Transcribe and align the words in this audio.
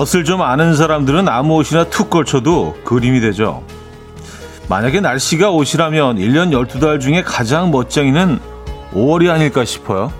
멋을 0.00 0.24
좀 0.24 0.40
아는 0.40 0.74
사람들은 0.74 1.28
아무 1.28 1.56
옷이나 1.56 1.84
툭 1.84 2.08
걸쳐도 2.08 2.78
그림이 2.84 3.20
되죠. 3.20 3.62
만약에 4.66 5.00
날씨가 5.00 5.50
옷이라면 5.50 6.16
1년 6.16 6.52
12달 6.52 7.02
중에 7.02 7.22
가장 7.22 7.70
멋쟁이는 7.70 8.38
5월이 8.94 9.30
아닐까 9.30 9.66
싶어요. 9.66 10.10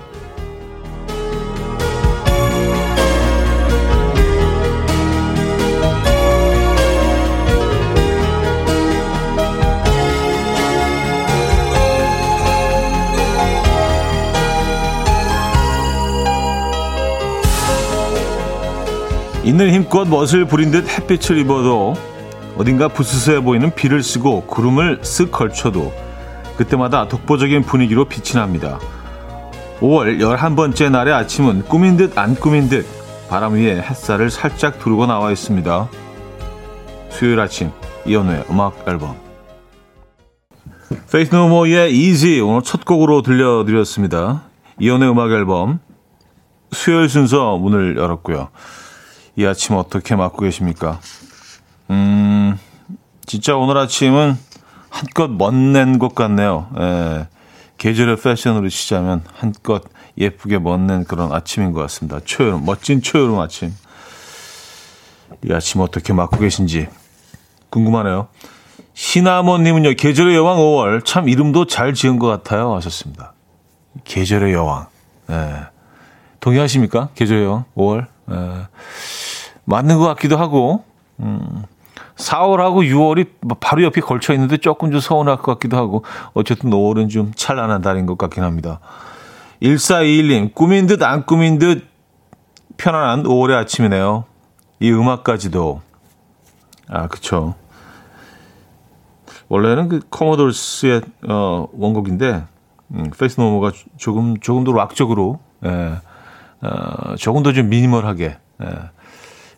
있는 19.51 19.73
힘껏 19.73 20.07
멋을 20.07 20.45
부린 20.45 20.71
듯 20.71 20.87
햇빛을 20.87 21.37
입어도 21.39 21.93
어딘가 22.57 22.87
부스스해 22.87 23.41
보이는 23.41 23.69
비를 23.75 24.01
쓰고 24.01 24.45
구름을 24.45 25.01
쓱 25.01 25.29
걸쳐도 25.29 25.91
그때마다 26.55 27.09
독보적인 27.09 27.63
분위기로 27.63 28.05
빛이 28.05 28.35
납니다. 28.35 28.79
5월 29.81 30.19
11번째 30.21 30.91
날의 30.91 31.13
아침은 31.13 31.63
꾸민 31.63 31.97
듯 31.97 32.17
안 32.17 32.33
꾸민 32.33 32.69
듯 32.69 32.85
바람 33.29 33.55
위에 33.55 33.81
햇살을 33.81 34.29
살짝 34.29 34.79
두르고 34.79 35.05
나와 35.05 35.31
있습니다. 35.33 35.89
수요일 37.09 37.41
아침 37.41 37.71
이현우의 38.05 38.45
음악 38.49 38.87
앨범 38.87 39.17
Faith 41.11 41.35
No 41.35 41.49
More의 41.49 41.93
Easy 41.93 42.39
오늘 42.39 42.61
첫 42.61 42.85
곡으로 42.85 43.21
들려드렸습니다. 43.21 44.43
이연우의 44.79 45.11
음악 45.11 45.31
앨범 45.31 45.81
수요일 46.71 47.09
순서 47.09 47.57
문을 47.57 47.97
열었고요. 47.97 48.47
이 49.35 49.45
아침 49.45 49.75
어떻게 49.75 50.15
맞고 50.15 50.39
계십니까? 50.39 50.99
음, 51.89 52.57
진짜 53.25 53.55
오늘 53.55 53.77
아침은 53.77 54.37
한껏 54.89 55.31
멋낸 55.31 55.99
것 55.99 56.13
같네요. 56.15 56.67
예, 56.79 57.27
계절의 57.77 58.17
패션으로 58.17 58.69
치자면 58.69 59.23
한껏 59.33 59.83
예쁘게 60.17 60.59
멋낸 60.59 61.05
그런 61.05 61.31
아침인 61.31 61.71
것 61.71 61.79
같습니다. 61.81 62.19
초여름, 62.23 62.65
멋진 62.65 63.01
초여름 63.01 63.39
아침. 63.39 63.73
이 65.45 65.53
아침 65.53 65.81
어떻게 65.81 66.13
맞고 66.13 66.37
계신지 66.37 66.87
궁금하네요. 67.69 68.27
시나몬님은요, 68.93 69.93
계절의 69.95 70.35
여왕 70.35 70.57
5월. 70.57 71.05
참 71.05 71.29
이름도 71.29 71.65
잘 71.65 71.93
지은 71.93 72.19
것 72.19 72.27
같아요. 72.27 72.75
하셨습니다. 72.75 73.33
계절의 74.03 74.53
여왕. 74.53 74.87
예. 75.29 75.65
동의하십니까? 76.41 77.09
계절의 77.15 77.45
여왕 77.45 77.65
5월. 77.75 78.07
예. 78.31 78.67
맞는 79.65 79.97
것 79.97 80.05
같기도 80.05 80.37
하고, 80.37 80.83
음, 81.19 81.63
4월하고 82.15 82.85
6월이 82.85 83.57
바로 83.59 83.83
옆에 83.83 84.01
걸쳐 84.01 84.33
있는데 84.33 84.57
조금 84.57 84.91
좀 84.91 84.99
서운할 84.99 85.37
것 85.37 85.53
같기도 85.53 85.77
하고, 85.77 86.03
어쨌든 86.33 86.69
5월은 86.69 87.09
좀 87.09 87.31
찬란한 87.35 87.81
달인 87.81 88.05
것 88.05 88.17
같긴 88.17 88.43
합니다. 88.43 88.79
1421님, 89.61 90.53
꾸민 90.55 90.87
듯 90.87 91.03
안 91.03 91.25
꾸민 91.25 91.59
듯 91.59 91.87
편안한 92.77 93.23
5월의 93.23 93.55
아침이네요. 93.57 94.25
이 94.79 94.91
음악까지도. 94.91 95.81
아, 96.89 97.07
그쵸. 97.07 97.55
원래는 99.47 99.89
그 99.89 99.99
Commodores의 100.09 101.01
어, 101.27 101.67
원곡인데, 101.73 102.43
음, 102.93 103.11
Faith 103.17 103.39
No 103.39 103.47
More가 103.47 103.71
조금, 103.97 104.39
조금 104.39 104.63
더 104.63 104.71
락적으로, 104.71 105.39
예, 105.65 105.99
어, 106.61 107.15
조금 107.17 107.43
더 107.43 107.53
좀 107.53 107.69
미니멀하게, 107.69 108.37
예, 108.63 108.67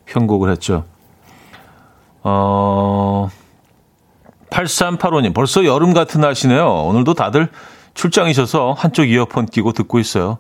편곡을 0.06 0.50
했죠. 0.52 0.86
어, 2.24 3.30
8385님, 4.50 5.34
벌써 5.34 5.66
여름 5.66 5.94
같은 5.94 6.22
날씨네요. 6.22 6.66
오늘도 6.86 7.14
다들 7.16 7.50
출장이셔서 7.94 8.74
한쪽 8.78 9.10
이어폰 9.10 9.48
끼고 9.48 9.74
듣고 9.74 10.00
있어요. 10.00 10.38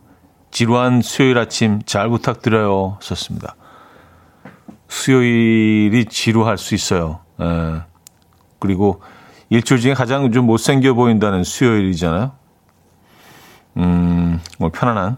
지루한 0.51 1.01
수요일 1.01 1.38
아침 1.40 1.81
잘 1.85 2.09
부탁드려요. 2.09 2.97
썼습니다. 3.01 3.56
수요일이 4.88 6.06
지루할 6.06 6.57
수 6.57 6.75
있어요. 6.75 7.19
예. 7.41 7.81
그리고 8.59 9.01
일주일 9.50 9.81
중에 9.81 9.94
가장 9.94 10.31
좀 10.31 10.45
못생겨 10.45 10.94
보인다는 10.94 11.44
수요일이잖아요. 11.44 12.31
음, 13.78 14.40
뭐 14.59 14.69
편안한 14.72 15.18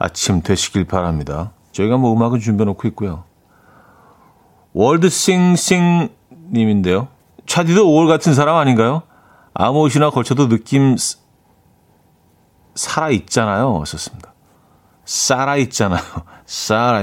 아침 0.00 0.42
되시길 0.42 0.86
바랍니다. 0.86 1.52
저희가 1.72 1.98
뭐 1.98 2.12
음악을 2.14 2.40
준비해 2.40 2.64
놓고 2.64 2.88
있고요. 2.88 3.24
월드싱싱 4.72 6.08
님인데요. 6.52 7.08
차디도 7.46 7.84
5월 7.84 8.08
같은 8.08 8.32
사람 8.34 8.56
아닌가요? 8.56 9.02
아무 9.52 9.80
옷이나 9.80 10.10
걸쳐도 10.10 10.48
느낌 10.48 10.96
살아 12.74 13.10
있잖아요. 13.10 13.84
썼습니다. 13.84 14.32
살아 15.04 15.56
있잖아요. 15.56 16.00
살아 16.46 17.02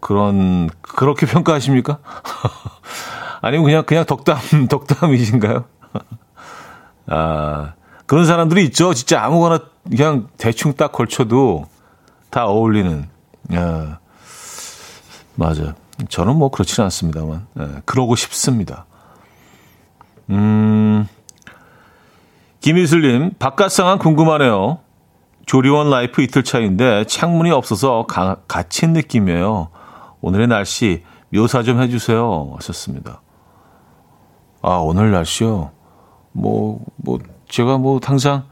그런 0.00 0.68
그렇게 0.82 1.26
평가하십니까? 1.26 2.00
아니면 3.40 3.64
그냥 3.64 3.84
그냥 3.84 4.04
덕담 4.04 4.38
덕담이신가요? 4.68 5.64
아 7.06 7.74
그런 8.06 8.26
사람들이 8.26 8.64
있죠. 8.66 8.94
진짜 8.94 9.22
아무거나 9.24 9.60
그냥 9.88 10.28
대충 10.36 10.74
딱 10.74 10.92
걸쳐도 10.92 11.66
다 12.30 12.46
어울리는. 12.46 13.08
야, 13.54 13.98
맞아. 15.34 15.74
저는 16.08 16.36
뭐 16.36 16.50
그렇지는 16.50 16.84
않습니다만, 16.86 17.46
예, 17.60 17.68
그러고 17.84 18.16
싶습니다. 18.16 18.86
음, 20.30 21.06
김희슬님, 22.60 23.32
바깥 23.38 23.70
상황 23.70 23.98
궁금하네요. 23.98 24.78
조리원 25.46 25.90
라이프 25.90 26.22
이틀 26.22 26.42
차인데 26.42 27.04
창문이 27.04 27.50
없어서 27.50 28.06
가, 28.06 28.38
갇힌 28.48 28.94
느낌이에요. 28.94 29.68
오늘의 30.22 30.48
날씨 30.48 31.02
묘사 31.30 31.62
좀 31.62 31.82
해주세요. 31.82 32.52
하셨습니다. 32.56 33.20
아, 34.62 34.76
오늘 34.76 35.10
날씨요? 35.10 35.70
뭐, 36.32 36.80
뭐, 36.96 37.18
제가 37.48 37.78
뭐 37.78 38.00
항상 38.02 38.44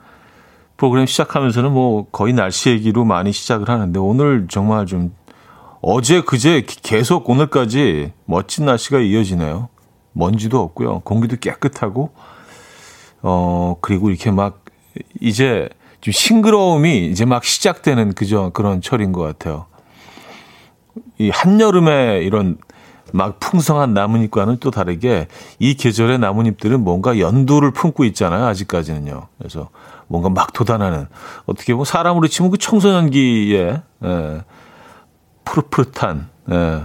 프로그램 0.77 1.07
시작하면서는 1.07 1.73
뭐 1.73 2.07
거의 2.11 2.33
날씨 2.33 2.71
얘기로 2.71 3.05
많이 3.05 3.33
시작을 3.33 3.69
하는데 3.69 3.99
오늘 4.01 4.47
정말 4.49 4.87
좀 4.87 5.15
어제 5.81 6.21
그제 6.21 6.65
계속 6.83 7.29
오늘까지 7.29 8.13
멋진 8.25 8.65
날씨가 8.65 9.01
이어지네요. 9.01 9.69
먼지도 10.13 10.61
없고요. 10.61 11.01
공기도 11.01 11.37
깨끗하고 11.37 12.13
어 13.23 13.77
그리고 13.81 14.11
이렇게 14.11 14.31
막 14.31 14.65
이제 15.21 15.69
좀 16.01 16.13
싱그러움이 16.13 17.07
이제 17.07 17.25
막 17.25 17.45
시작되는 17.45 18.15
그저 18.15 18.51
그런 18.53 18.81
철인 18.81 19.13
것 19.13 19.23
같아요. 19.23 19.67
이 21.19 21.31
한여름에 21.31 22.23
이런 22.25 22.59
막 23.13 23.39
풍성한 23.41 23.95
나뭇잎과는 23.95 24.59
또 24.59 24.71
다르게 24.71 25.29
이 25.59 25.75
계절의 25.75 26.19
나뭇잎들은 26.19 26.83
뭔가 26.83 27.19
연두를 27.19 27.71
품고 27.71 28.05
있잖아요. 28.05 28.47
아직까지는요. 28.47 29.29
그래서 29.39 29.69
뭔가 30.09 30.29
막 30.29 30.53
돋아나는 30.53 31.07
어떻게 31.47 31.73
보면 31.73 31.85
사람으로 31.85 32.29
치면 32.29 32.51
그 32.51 32.59
청소년기에 32.59 33.83
예, 34.05 34.45
푸릇푸릇한 35.45 36.29
예, 36.51 36.83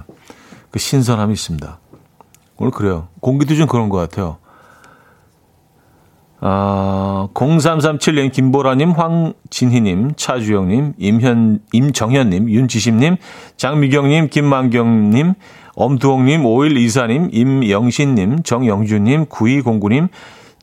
그 0.71 0.79
신선함이 0.79 1.33
있습니다. 1.33 1.79
오늘 2.57 2.71
그래요. 2.71 3.07
공기도 3.19 3.55
좀 3.55 3.67
그런 3.67 3.89
것 3.89 3.97
같아요. 3.97 4.37
아, 6.39 7.29
0337님, 7.33 8.31
김보라님, 8.31 8.91
황진희님, 8.91 10.11
차주영님, 10.15 10.93
임현, 10.97 11.61
임정현님, 11.71 12.49
윤지심님, 12.49 13.17
장미경님, 13.57 14.29
김만경님, 14.29 15.33
엄두홍님, 15.77 16.41
5124님, 16.41 17.29
임영신님, 17.31 18.41
정영준님, 18.41 19.25
9209님, 19.27 20.09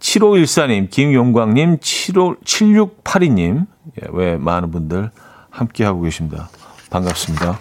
7514님, 0.01 0.91
김용광님, 0.91 1.79
75, 1.81 2.37
7682님, 2.45 3.67
예, 4.03 4.09
왜 4.13 4.37
많은 4.37 4.73
분들 4.73 5.11
함께하고 5.51 6.03
계십니다. 6.03 6.51
반갑습니다. 6.91 7.61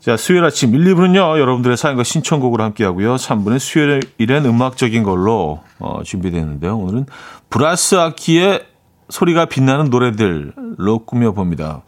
자, 0.00 0.16
수요일 0.16 0.44
아침 0.44 0.74
1, 0.74 0.94
2부는요, 0.94 1.38
여러분들의 1.38 1.76
사연과 1.76 2.02
신청곡을 2.02 2.60
함께하고요. 2.60 3.14
3부는 3.14 3.60
수요일엔 3.60 4.46
음악적인 4.46 5.04
걸로 5.04 5.60
어, 5.78 6.02
준비되어 6.02 6.40
있는데요. 6.40 6.76
오늘은 6.76 7.06
브라스 7.50 7.94
아키의 7.94 8.66
소리가 9.10 9.44
빛나는 9.44 9.90
노래들로 9.90 11.04
꾸며봅니다. 11.06 11.82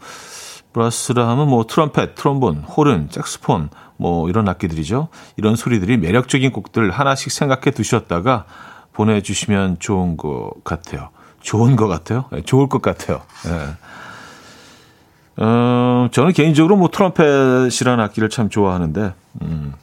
브라스라 0.73 1.27
하면 1.29 1.47
뭐 1.47 1.65
트럼펫, 1.65 2.15
트롬본, 2.15 2.59
호른, 2.59 3.09
잭스폰 3.09 3.69
뭐 3.97 4.29
이런 4.29 4.47
악기들이죠. 4.47 5.09
이런 5.37 5.55
소리들이 5.55 5.97
매력적인 5.97 6.51
곡들 6.51 6.91
하나씩 6.91 7.31
생각해 7.31 7.71
두셨다가 7.71 8.45
보내주시면 8.93 9.77
좋은 9.79 10.17
것 10.17 10.51
같아요. 10.63 11.09
좋은 11.41 11.75
것 11.75 11.87
같아요. 11.87 12.25
네, 12.31 12.41
좋을 12.41 12.67
것 12.67 12.81
같아요. 12.81 13.21
네. 13.43 15.43
어, 15.43 16.07
저는 16.11 16.33
개인적으로 16.33 16.77
뭐 16.77 16.89
트럼펫이라는 16.89 18.03
악기를 18.03 18.29
참 18.29 18.49
좋아하는데, 18.49 19.13
음, 19.41 19.73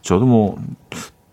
저도 0.00 0.26
뭐 0.26 0.56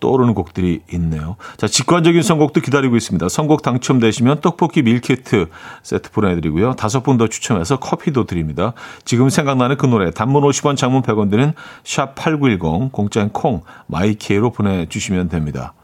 떠오르는 0.00 0.34
곡들이 0.34 0.80
있네요. 0.94 1.36
자, 1.58 1.68
직관적인 1.68 2.22
선곡도 2.22 2.60
기다리고 2.60 2.96
있습니다. 2.96 3.28
선곡 3.28 3.62
당첨되시면 3.62 4.40
떡볶이 4.40 4.82
밀키트 4.82 5.46
세트 5.84 6.10
보내드리고요. 6.10 6.74
다섯 6.74 7.04
분 7.04 7.20
더 7.20 7.28
추첨해서 7.28 7.78
커피도 7.78 8.24
드립니다. 8.24 8.72
지금 9.04 9.28
생각나는 9.28 9.76
그 9.76 9.84
노래 9.84 10.10
단문 10.10 10.42
50원 10.42 10.74
장문 10.74 11.02
100원 11.02 11.30
드는 11.30 11.52
샵8910 11.84 12.92
공짜인 12.92 13.28
콩 13.28 13.62
마이케이로 13.88 14.50
보내주시면 14.52 15.28
됩니다. 15.28 15.74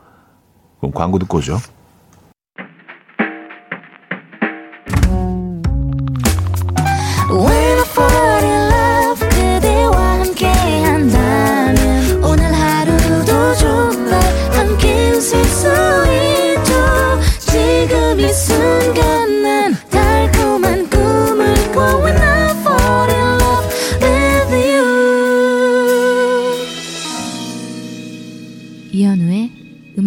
그럼 0.80 0.92
광고 0.92 1.18
듣고 1.18 1.38
오죠. 1.38 1.58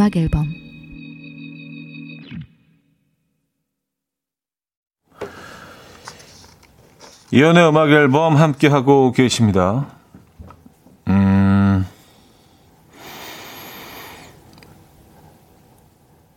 음악 0.09 0.17
앨범 0.17 0.53
이연의 7.31 7.69
음악 7.69 7.91
앨범 7.91 8.35
함께 8.35 8.67
하고 8.67 9.11
계십니다. 9.11 9.85
음. 11.07 11.85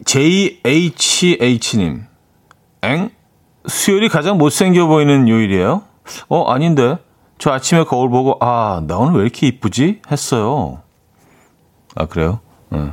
JHH님. 0.04 2.04
엥? 2.82 3.10
수요일이 3.66 4.10
가장 4.10 4.36
못생겨 4.36 4.86
보이는 4.86 5.28
요일이에요? 5.28 5.82
어, 6.28 6.50
아닌데. 6.50 6.98
저 7.38 7.50
아침에 7.50 7.84
거울 7.84 8.10
보고, 8.10 8.36
아, 8.40 8.82
나 8.86 8.98
오늘 8.98 9.14
왜 9.14 9.22
이렇게 9.22 9.46
이쁘지? 9.46 10.02
했어요. 10.10 10.82
아, 11.94 12.06
그래요? 12.06 12.40
네. 12.69 12.92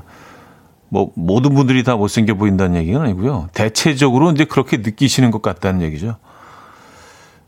뭐 0.89 1.11
모든 1.15 1.53
분들이 1.53 1.83
다 1.83 1.95
못생겨 1.95 2.33
보인다는 2.35 2.79
얘기는 2.79 2.99
아니고요. 2.99 3.49
대체적으로 3.53 4.31
이제 4.31 4.45
그렇게 4.45 4.77
느끼시는 4.77 5.31
것 5.31 5.41
같다는 5.41 5.81
얘기죠. 5.83 6.17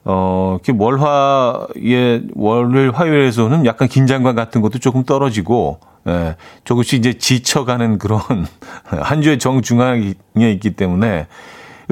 어, 0.04 0.58
이렇게 0.64 0.74
월화의 0.78 2.30
월요일 2.34 2.92
화요일에서는 2.92 3.66
약간 3.66 3.88
긴장감 3.88 4.36
같은 4.36 4.62
것도 4.62 4.80
조금 4.80 5.04
떨어지고 5.04 5.80
예, 6.08 6.36
조금씩 6.64 7.00
이제 7.00 7.14
지쳐가는 7.14 8.00
그런 8.00 8.22
한 8.86 9.22
주의 9.22 9.38
정중앙에 9.38 10.14
있기 10.36 10.72
때문에 10.72 11.28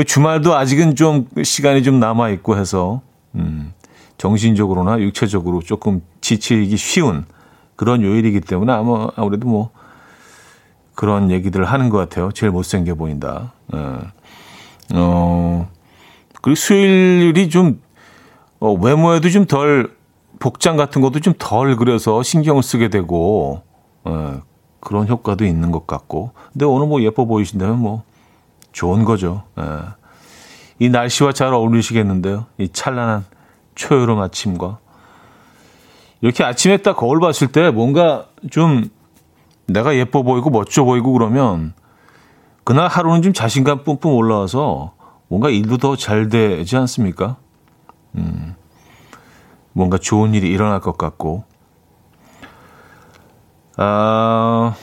주말도 0.05 0.55
아직은 0.55 0.95
좀 0.95 1.27
시간이 1.43 1.83
좀 1.83 1.99
남아 1.99 2.29
있고 2.29 2.57
해서 2.57 3.01
음, 3.35 3.73
정신적으로나 4.17 4.99
육체적으로 4.99 5.61
조금 5.61 6.01
지치기 6.21 6.75
쉬운 6.77 7.25
그런 7.75 8.01
요일이기 8.01 8.41
때문에 8.41 8.73
아마 8.73 9.09
아무래도 9.15 9.47
뭐 9.47 9.69
그런 10.99 11.31
얘기들을 11.31 11.63
하는 11.63 11.87
것 11.87 11.97
같아요. 11.97 12.29
제일 12.33 12.51
못생겨 12.51 12.95
보인다. 12.95 13.53
어, 13.71 14.01
어 14.93 15.69
그리고 16.41 16.55
수요일이 16.55 17.49
좀, 17.49 17.81
어, 18.59 18.73
외모에도 18.73 19.29
좀 19.29 19.45
덜, 19.45 19.95
복장 20.39 20.75
같은 20.75 21.01
것도 21.01 21.21
좀 21.21 21.35
덜 21.39 21.77
그려서 21.77 22.21
신경을 22.21 22.63
쓰게 22.63 22.89
되고, 22.89 23.61
어, 24.03 24.41
그런 24.81 25.07
효과도 25.07 25.45
있는 25.45 25.71
것 25.71 25.87
같고. 25.87 26.31
근데 26.51 26.65
오늘 26.65 26.87
뭐 26.87 27.01
예뻐 27.01 27.23
보이신다면 27.23 27.79
뭐, 27.79 28.03
좋은 28.73 29.05
거죠. 29.05 29.43
예. 29.57 29.63
이 30.79 30.89
날씨와 30.89 31.31
잘 31.31 31.53
어울리시겠는데요. 31.53 32.45
이 32.57 32.67
찬란한 32.73 33.23
초여름 33.73 34.19
아침과. 34.19 34.79
이렇게 36.19 36.43
아침에 36.43 36.75
딱 36.75 36.97
거울 36.97 37.21
봤을 37.21 37.47
때 37.53 37.71
뭔가 37.71 38.25
좀 38.51 38.89
내가 39.69 39.95
예뻐 39.95 40.23
보이고 40.23 40.49
멋져 40.49 40.83
보이고 40.83 41.11
그러면 41.13 41.73
그날 42.63 42.87
하루는 42.87 43.21
좀 43.21 43.33
자신감 43.33 43.83
뿜뿜 43.83 44.13
올라와서 44.13 44.93
뭔가 45.27 45.49
일도 45.49 45.77
더 45.77 45.95
잘 45.95 46.29
되지 46.29 46.75
않습니까? 46.77 47.37
음, 48.15 48.55
뭔가 49.73 49.97
좋은 49.97 50.33
일이 50.33 50.49
일어날 50.49 50.79
것 50.79 50.97
같고. 50.97 51.43
아, 53.77 54.75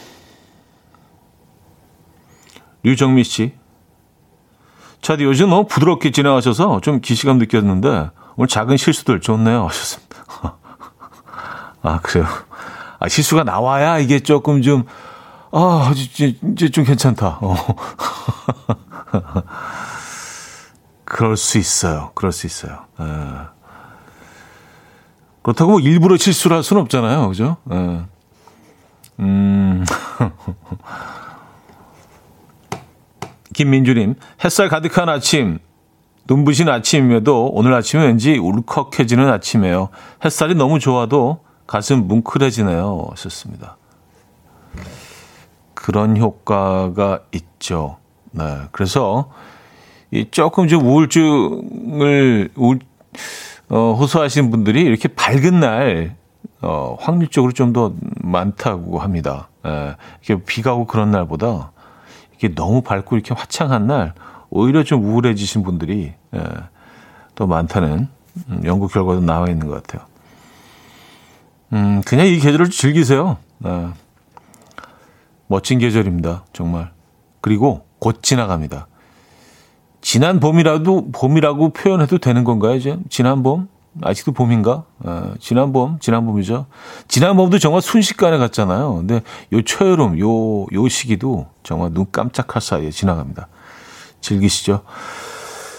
류정미 2.82 3.24
씨. 3.24 3.54
차디 5.02 5.24
요즘 5.24 5.50
너무 5.50 5.66
부드럽게 5.66 6.10
지나가셔서 6.10 6.80
좀 6.80 7.00
기시감 7.00 7.38
느꼈는데 7.38 8.10
오늘 8.36 8.48
작은 8.48 8.76
실수들 8.76 9.20
좋네요 9.20 9.66
하셨습니다. 9.66 10.16
아, 11.82 12.00
그래요. 12.02 12.26
아, 12.98 13.08
실수가 13.08 13.44
나와야 13.44 13.98
이게 13.98 14.20
조금 14.20 14.62
좀, 14.62 14.84
아, 15.52 15.92
이제, 15.94 16.34
이제 16.52 16.70
좀 16.70 16.84
괜찮다. 16.84 17.38
어. 17.40 17.56
그럴 21.04 21.36
수 21.36 21.58
있어요. 21.58 22.10
그럴 22.14 22.32
수 22.32 22.46
있어요. 22.46 22.78
에. 23.00 23.04
예. 23.04 23.06
그렇다고 25.42 25.72
뭐 25.72 25.80
일부러 25.80 26.16
실수를 26.16 26.56
할 26.56 26.64
수는 26.64 26.80
없잖아요. 26.82 27.28
그죠? 27.28 27.56
에. 27.70 27.76
예. 27.76 28.04
음. 29.20 29.84
김민주님, 33.54 34.16
햇살 34.44 34.68
가득한 34.68 35.08
아침, 35.08 35.58
눈부신 36.26 36.68
아침임에도 36.68 37.50
오늘 37.54 37.72
아침은 37.72 38.04
왠지 38.04 38.36
울컥해지는 38.36 39.30
아침이에요. 39.30 39.88
햇살이 40.24 40.54
너무 40.54 40.78
좋아도 40.78 41.45
가슴 41.66 42.06
뭉클해지네요. 42.08 43.08
하셨습니다. 43.10 43.76
그런 45.74 46.16
효과가 46.16 47.20
있죠. 47.32 47.96
네. 48.32 48.44
그래서 48.72 49.30
이 50.10 50.26
조금 50.30 50.68
좀 50.68 50.84
우울증을 50.86 52.50
우울, 52.56 52.78
어, 53.68 53.92
호소하시는 53.98 54.50
분들이 54.50 54.82
이렇게 54.82 55.08
밝은 55.08 55.60
날 55.60 56.16
어, 56.62 56.96
확률적으로 57.00 57.52
좀 57.52 57.72
더 57.72 57.92
많다고 58.22 58.98
합니다. 58.98 59.48
예, 59.66 59.94
이렇게 60.24 60.42
비가 60.44 60.74
오고 60.74 60.86
그런 60.86 61.10
날보다 61.10 61.72
이게 62.36 62.54
너무 62.54 62.82
밝고 62.82 63.16
이렇게 63.16 63.34
화창한 63.34 63.86
날 63.86 64.14
오히려 64.50 64.82
좀 64.84 65.04
우울해지신 65.04 65.62
분들이 65.62 66.12
예, 66.34 66.42
더 67.34 67.46
많다는 67.46 68.08
음, 68.48 68.62
연구 68.64 68.88
결과도 68.88 69.20
나와 69.20 69.48
있는 69.48 69.66
것 69.66 69.82
같아요. 69.82 70.06
음, 71.72 72.02
그냥 72.04 72.26
이 72.26 72.38
계절을 72.38 72.70
즐기세요. 72.70 73.38
네. 73.58 73.88
멋진 75.48 75.78
계절입니다. 75.78 76.44
정말. 76.52 76.90
그리고 77.40 77.86
곧 77.98 78.22
지나갑니다. 78.22 78.88
지난 80.00 80.40
봄이라도 80.40 81.10
봄이라고 81.12 81.70
표현해도 81.70 82.18
되는 82.18 82.44
건가요, 82.44 82.74
이제? 82.74 82.98
지난 83.08 83.42
봄? 83.42 83.68
아직도 84.02 84.32
봄인가? 84.32 84.84
아, 85.04 85.34
지난 85.40 85.72
봄, 85.72 85.98
지난 86.00 86.26
봄이죠. 86.26 86.66
지난 87.08 87.36
봄도 87.36 87.58
정말 87.58 87.80
순식간에 87.80 88.36
갔잖아요. 88.38 88.94
근데 88.94 89.22
요 89.52 89.62
초여름, 89.62 90.18
요, 90.18 90.66
요 90.72 90.88
시기도 90.88 91.46
정말 91.62 91.92
눈 91.92 92.06
깜짝할 92.12 92.60
사이에 92.60 92.90
지나갑니다. 92.90 93.48
즐기시죠. 94.20 94.82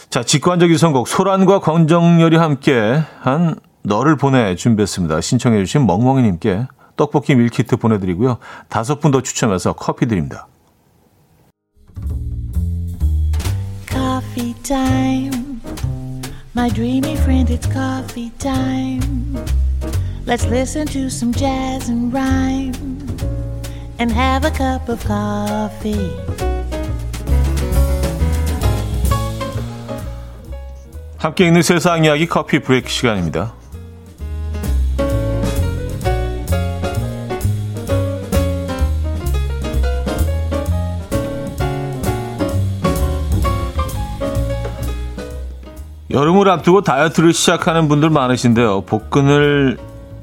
자, 0.09 0.23
직관적인 0.23 0.77
선곡, 0.77 1.07
소란과 1.07 1.59
광정열이 1.59 2.37
함께 2.37 3.03
한 3.19 3.55
너를 3.87 4.17
보내 4.17 4.55
준비했습니다. 4.55 5.21
신청해 5.21 5.63
주신 5.63 5.87
멍멍이님께 5.87 6.67
떡볶이 6.97 7.35
밀키트 7.35 7.77
보내드리고요. 7.77 8.37
다섯 8.67 8.99
분 8.99 9.11
더 9.11 9.21
추첨해서 9.21 9.73
커피 9.73 10.07
드립니다. 10.07 10.47
Coffee 13.89 14.53
time. 14.63 15.61
My 16.55 16.69
dreamy 16.69 17.13
friend, 17.13 17.53
it's 17.53 17.71
coffee 17.71 18.31
time. 18.39 19.37
Let's 20.25 20.45
listen 20.45 20.85
to 20.87 21.05
some 21.07 21.31
jazz 21.31 21.89
and 21.89 22.11
rhyme 22.11 22.73
and 23.99 24.11
have 24.11 24.45
a 24.45 24.51
cup 24.51 24.91
of 24.91 24.99
coffee. 25.07 26.11
함께 31.17 31.47
있는 31.47 31.61
세상 31.61 32.03
이야기 32.03 32.27
커피 32.27 32.59
브레이크 32.59 32.89
시간입니다. 32.89 33.53
여름을 46.09 46.47
앞두고 46.49 46.81
다이어트를 46.81 47.33
시작하는 47.33 47.89
분들 47.89 48.09
많으신데요. 48.09 48.81
복근을 48.81 49.77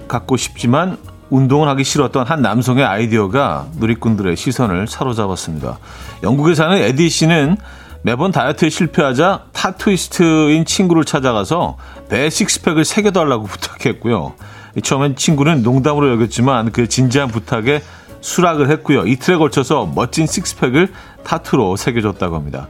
갖고 0.08 0.36
싶지만 0.36 0.96
운동을 1.28 1.68
하기 1.68 1.84
싫었던 1.84 2.26
한 2.26 2.40
남성의 2.40 2.84
아이디어가 2.84 3.66
누리꾼들의 3.76 4.36
시선을 4.36 4.86
사로잡았습니다. 4.86 5.78
영국에 6.22 6.54
사는 6.54 6.76
에디 6.76 7.08
씨는 7.10 7.56
매번 8.02 8.32
다이어트에 8.32 8.70
실패하자 8.70 9.44
타투이스트인 9.52 10.64
친구를 10.64 11.04
찾아가서 11.04 11.76
배 12.08 12.30
식스팩을 12.30 12.84
새겨달라고 12.84 13.44
부탁했고요. 13.44 14.34
처음엔 14.82 15.16
친구는 15.16 15.62
농담으로 15.62 16.10
여겼지만 16.12 16.72
그 16.72 16.88
진지한 16.88 17.28
부탁에 17.28 17.82
수락을 18.20 18.70
했고요. 18.70 19.06
이틀에 19.06 19.36
걸쳐서 19.36 19.92
멋진 19.94 20.26
식스팩을 20.26 20.92
타투로 21.24 21.76
새겨줬다고 21.76 22.36
합니다. 22.36 22.68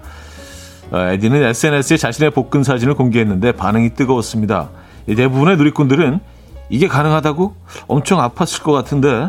어, 0.95 1.09
에디는 1.09 1.43
SNS에 1.43 1.97
자신의 1.97 2.31
복근 2.31 2.63
사진을 2.63 2.95
공개했는데 2.95 3.51
반응이 3.51 3.95
뜨거웠습니다. 3.95 4.71
대부분의 5.09 5.57
누리꾼들은 5.57 6.21
이게 6.71 6.87
가능하다고? 6.87 7.57
엄청 7.89 8.21
아팠을 8.21 8.63
것 8.63 8.71
같은데 8.71 9.29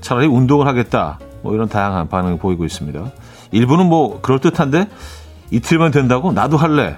차라리 0.00 0.26
운동을 0.26 0.66
하겠다. 0.66 1.18
뭐 1.42 1.54
이런 1.54 1.68
다양한 1.68 2.08
반응을 2.08 2.38
보이고 2.38 2.64
있습니다. 2.64 3.12
일부는 3.50 3.90
뭐 3.90 4.20
그럴 4.22 4.38
듯한데 4.38 4.88
이틀만 5.50 5.90
된다고 5.90 6.32
나도 6.32 6.56
할래. 6.56 6.96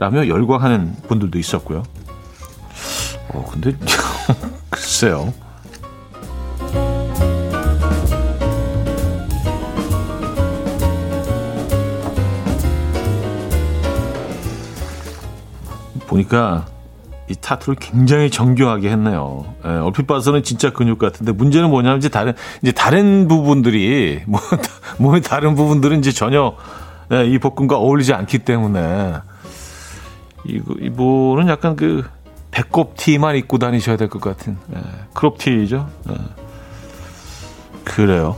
라며 0.00 0.26
열광하는 0.26 0.92
분들도 1.06 1.38
있었고요. 1.38 1.84
어, 3.28 3.44
근데 3.52 3.76
글쎄요. 4.68 5.32
보니까 16.14 16.66
이 17.28 17.34
타투를 17.34 17.76
굉장히 17.80 18.30
정교하게 18.30 18.90
했네요. 18.90 19.44
예, 19.64 19.68
얼핏 19.68 20.06
봐서는 20.06 20.42
진짜 20.42 20.70
근육 20.70 20.98
같은데 20.98 21.32
문제는 21.32 21.70
뭐냐면 21.70 21.98
이제 21.98 22.08
다른 22.08 22.34
이제 22.62 22.70
다른 22.70 23.26
부분들이 23.28 24.22
뭐 24.28 24.40
몸의 24.98 25.22
다른 25.22 25.54
부분들은 25.54 25.98
이제 25.98 26.12
전혀 26.12 26.54
예, 27.12 27.26
이 27.26 27.38
복근과 27.38 27.76
어울리지 27.78 28.14
않기 28.14 28.40
때문에 28.40 29.14
이거 30.44 30.74
이분은 30.80 31.48
약간 31.48 31.76
그 31.76 32.04
배꼽 32.50 32.94
티만 32.96 33.36
입고 33.36 33.58
다니셔야 33.58 33.96
될 33.96 34.08
것 34.08 34.20
같은 34.20 34.56
예, 34.74 34.80
크롭 35.14 35.38
티죠. 35.38 35.88
예. 36.10 36.14
그래요. 37.84 38.36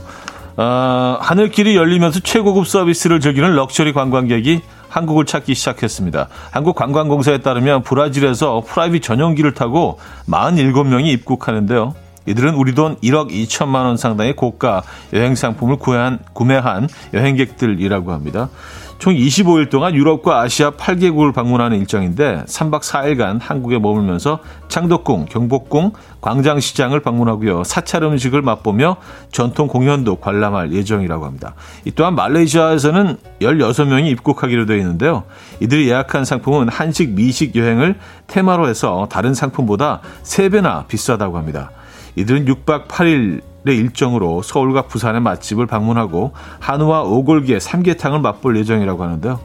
아, 0.55 1.19
하늘길이 1.21 1.75
열리면서 1.75 2.19
최고급 2.21 2.67
서비스를 2.67 3.19
즐기는 3.19 3.53
럭셔리 3.53 3.93
관광객이 3.93 4.61
한국을 4.89 5.25
찾기 5.25 5.53
시작했습니다. 5.53 6.27
한국관광공사에 6.51 7.39
따르면 7.39 7.83
브라질에서 7.83 8.63
private 8.65 9.03
전용기를 9.03 9.53
타고 9.53 9.99
47명이 10.29 11.07
입국하는데요. 11.07 11.95
이들은 12.27 12.55
우리 12.55 12.75
돈 12.75 12.97
1억 12.97 13.31
2천만 13.31 13.85
원 13.85 13.97
상당의 13.97 14.35
고가 14.35 14.83
여행 15.13 15.35
상품을 15.35 15.77
구한, 15.77 16.19
구매한 16.33 16.89
여행객들이라고 17.13 18.11
합니다. 18.11 18.49
총 18.99 19.13
25일 19.13 19.69
동안 19.69 19.93
유럽과 19.93 20.41
아시아 20.41 20.71
8개국을 20.71 21.33
방문하는 21.33 21.77
일정인데 21.77 22.43
3박 22.47 22.81
4일간 22.81 23.39
한국에 23.39 23.77
머물면서 23.77 24.39
창덕궁, 24.69 25.25
경복궁, 25.25 25.91
광장시장을 26.21 27.01
방문하고요. 27.01 27.63
사찰 27.63 28.03
음식을 28.03 28.41
맛보며 28.41 28.97
전통 29.31 29.67
공연도 29.67 30.15
관람할 30.15 30.73
예정이라고 30.73 31.25
합니다. 31.25 31.53
이 31.85 31.91
또한 31.91 32.15
말레이시아에서는 32.15 33.17
16명이 33.41 34.07
입국하기로 34.07 34.65
되어 34.65 34.77
있는데요. 34.77 35.23
이들이 35.59 35.89
예약한 35.89 36.25
상품은 36.25 36.69
한식, 36.69 37.11
미식 37.11 37.55
여행을 37.55 37.95
테마로 38.25 38.67
해서 38.67 39.07
다른 39.11 39.33
상품보다 39.35 40.01
3배나 40.23 40.87
비싸다고 40.87 41.37
합니다. 41.37 41.71
이들은 42.15 42.45
6박 42.45 42.87
8일 42.87 43.35
의 43.35 43.41
일정으로 43.75 44.41
서울과 44.41 44.83
부산의 44.83 45.21
맛집을 45.21 45.65
방문하고 45.65 46.33
한우와 46.59 47.03
오골계 47.03 47.59
삼계탕을 47.59 48.19
맛볼 48.21 48.57
예정이라고 48.57 49.03
하는데요. 49.03 49.39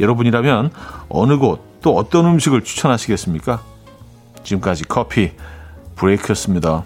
여러분이라면 0.00 0.70
어느 1.08 1.38
곳 1.38 1.72
또 1.82 1.96
어떤 1.96 2.24
음식을 2.26 2.62
추천하시겠습니까? 2.62 3.60
지금까지 4.44 4.84
커피 4.84 5.32
브레이크였습니다. 5.96 6.84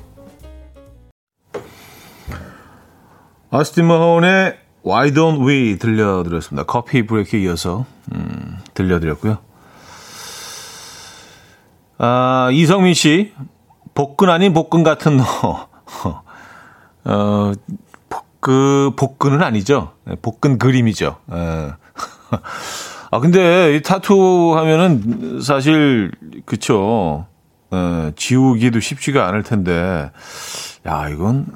아스틴 3.50 3.86
마혼의 3.86 4.58
Why 4.84 5.10
Don't 5.12 5.46
We 5.46 5.78
들려드렸습니다. 5.78 6.64
커피 6.64 7.06
브레이크에 7.06 7.40
이어서 7.40 7.84
음, 8.14 8.58
들려드렸고요. 8.75 9.38
아, 11.98 12.48
이성민 12.52 12.94
씨 12.94 13.34
복근 13.94 14.30
아닌 14.30 14.52
복근 14.52 14.82
같은 14.82 15.18
너 15.18 15.68
어, 17.06 17.52
그 18.40 18.92
복근은 18.96 19.42
아니죠. 19.42 19.92
네, 20.04 20.16
복근 20.20 20.58
그림이죠. 20.58 21.16
예. 21.32 21.72
아 23.10 23.20
근데 23.20 23.76
이 23.76 23.82
타투 23.82 24.54
하면은 24.56 25.40
사실 25.40 26.10
그쵸. 26.44 27.26
에, 27.72 27.76
예, 27.76 28.12
지우기도 28.14 28.78
쉽지가 28.78 29.26
않을 29.26 29.42
텐데, 29.42 30.10
야 30.86 31.08
이건 31.08 31.46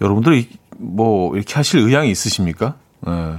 여러분들 0.00 0.46
뭐 0.78 1.34
이렇게 1.36 1.54
하실 1.54 1.80
의향이 1.80 2.10
있으십니까? 2.10 2.74
에. 3.06 3.10
예. 3.10 3.34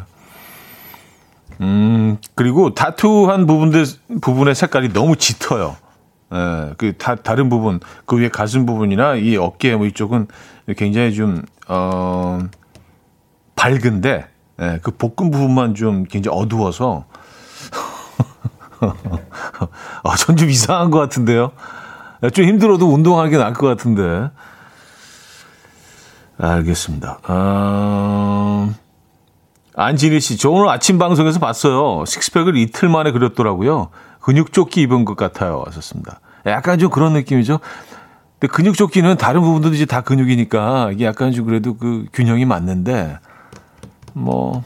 음 1.62 2.17
그리고 2.36 2.74
타투한 2.74 3.46
부분들 3.46 3.86
부분의 4.22 4.55
색깔이 4.55 4.93
너무 4.93 5.15
짙어요. 5.15 5.75
예, 6.34 6.74
그 6.77 6.93
다, 6.98 7.15
다른 7.15 7.50
부분, 7.50 7.79
그 8.05 8.17
위에 8.17 8.29
가슴 8.29 8.65
부분이나 8.65 9.15
이 9.15 9.36
어깨 9.36 9.75
뭐 9.75 9.88
이쪽은 9.88 10.27
굉장히 10.75 11.13
좀, 11.13 11.43
어, 11.67 12.39
밝은데, 13.55 14.27
예, 14.61 14.79
그 14.83 14.91
복근 14.91 15.31
부분만 15.31 15.75
좀 15.75 16.03
굉장히 16.03 16.38
어두워서, 16.38 17.05
아, 20.03 20.15
전 20.17 20.35
좀 20.38 20.49
이상한 20.49 20.89
것 20.91 20.99
같은데요. 20.99 21.51
예, 22.23 22.29
좀 22.29 22.45
힘들어도 22.45 22.88
운동하는 22.88 23.29
게 23.31 23.38
나을 23.38 23.53
것 23.53 23.67
같은데. 23.67 24.29
알겠습니다. 26.38 27.19
어, 27.27 28.73
안진희 29.75 30.19
씨, 30.21 30.38
저 30.38 30.49
오늘 30.49 30.69
아침 30.69 30.97
방송에서 30.97 31.39
봤어요. 31.39 32.05
식스팩을 32.05 32.55
이틀 32.57 32.88
만에 32.89 33.11
그렸더라고요. 33.11 33.89
근육 34.21 34.53
조끼 34.53 34.81
입은 34.81 35.03
것 35.05 35.17
같아요. 35.17 35.63
하셨습니다. 35.67 36.19
약간 36.45 36.79
좀 36.79 36.89
그런 36.89 37.13
느낌이죠. 37.13 37.59
근데 38.39 38.51
근육 38.53 38.75
조끼는 38.75 39.17
다른 39.17 39.41
부분도 39.41 39.74
이제 39.74 39.86
다 39.86 40.01
근육이니까 40.01 40.91
이게 40.93 41.05
약간 41.05 41.31
좀 41.31 41.46
그래도 41.46 41.75
그 41.75 42.05
균형이 42.13 42.46
맞는데 42.46 43.19
뭐 44.13 44.63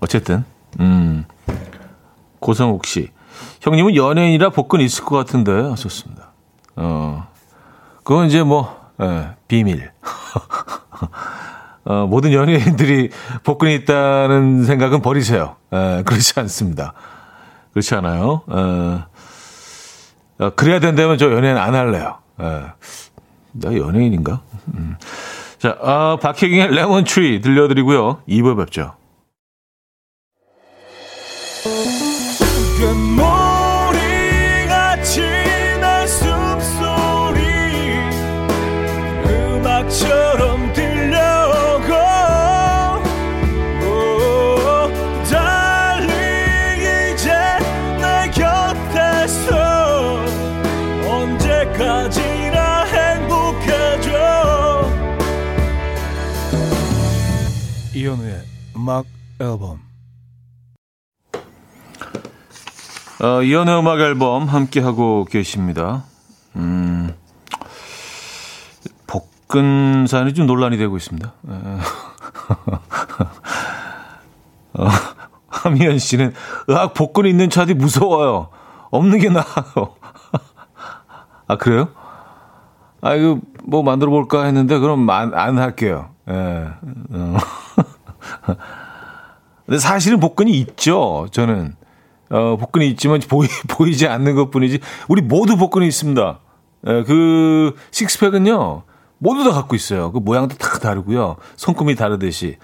어쨌든 0.00 0.44
음 0.80 1.24
고성욱 2.40 2.84
씨 2.86 3.10
형님은 3.60 3.94
연예인이라 3.94 4.50
복근 4.50 4.80
있을 4.80 5.04
것 5.04 5.16
같은데 5.16 5.52
하셨습니다. 5.52 6.32
어 6.76 7.26
그건 8.02 8.26
이제 8.26 8.42
뭐 8.42 8.82
예, 9.00 9.30
비밀. 9.48 9.90
어, 11.84 12.06
모든 12.06 12.32
연예인들이 12.32 13.10
복근이 13.42 13.74
있다는 13.74 14.64
생각은 14.64 15.02
버리세요. 15.02 15.56
예, 15.72 16.02
그렇지 16.04 16.38
않습니다. 16.40 16.92
그렇지 17.72 17.94
않아요. 17.96 18.42
어, 18.46 19.04
어, 20.38 20.50
그래야 20.50 20.78
된다면 20.78 21.18
저 21.18 21.32
연예인 21.32 21.56
안 21.56 21.74
할래요. 21.74 22.18
어, 22.38 22.72
나 23.52 23.76
연예인인가? 23.76 24.40
음. 24.74 24.96
자, 25.58 25.76
어, 25.80 26.18
박혜경의 26.20 26.74
레몬트리 26.74 27.40
들려드리고요. 27.40 28.22
2부 28.28 28.56
뵙죠. 28.56 28.94
음악 58.82 59.06
앨범 59.38 59.78
어, 63.22 63.40
이연의 63.40 63.78
음악 63.78 64.00
앨범 64.00 64.48
함께 64.48 64.80
하고 64.80 65.24
계십니다. 65.24 66.02
음, 66.56 67.14
복근 69.06 70.08
사연이 70.08 70.34
좀 70.34 70.48
논란이 70.48 70.78
되고 70.78 70.96
있습니다. 70.96 71.32
어, 74.74 74.88
하미연 75.46 76.00
씨는 76.00 76.34
의학 76.66 76.94
복근 76.94 77.26
있는 77.26 77.50
차들이 77.50 77.78
무서워요. 77.78 78.48
없는 78.90 79.20
게 79.20 79.28
나아요. 79.28 79.94
아, 81.46 81.56
그래요? 81.56 81.86
아, 83.00 83.14
이거 83.14 83.38
뭐 83.62 83.84
만들어 83.84 84.10
볼까 84.10 84.42
했는데, 84.42 84.80
그럼 84.80 85.08
안, 85.08 85.32
안 85.34 85.58
할게요. 85.60 86.08
예. 86.28 86.34
어. 86.34 87.36
근데 89.66 89.78
사실은 89.78 90.20
복근이 90.20 90.50
있죠, 90.60 91.26
저는. 91.30 91.74
어, 92.30 92.56
복근이 92.56 92.88
있지만 92.90 93.20
보이, 93.28 93.46
보이지 93.68 94.08
않는 94.08 94.34
것 94.34 94.50
뿐이지. 94.50 94.80
우리 95.08 95.22
모두 95.22 95.56
복근이 95.56 95.86
있습니다. 95.86 96.40
예, 96.88 97.04
그, 97.04 97.74
식스팩은요, 97.90 98.82
모두 99.18 99.44
다 99.44 99.52
갖고 99.52 99.76
있어요. 99.76 100.10
그 100.10 100.18
모양도 100.18 100.56
다 100.56 100.78
다르고요. 100.78 101.36
손금이 101.56 101.94
다르듯이. 101.94 102.56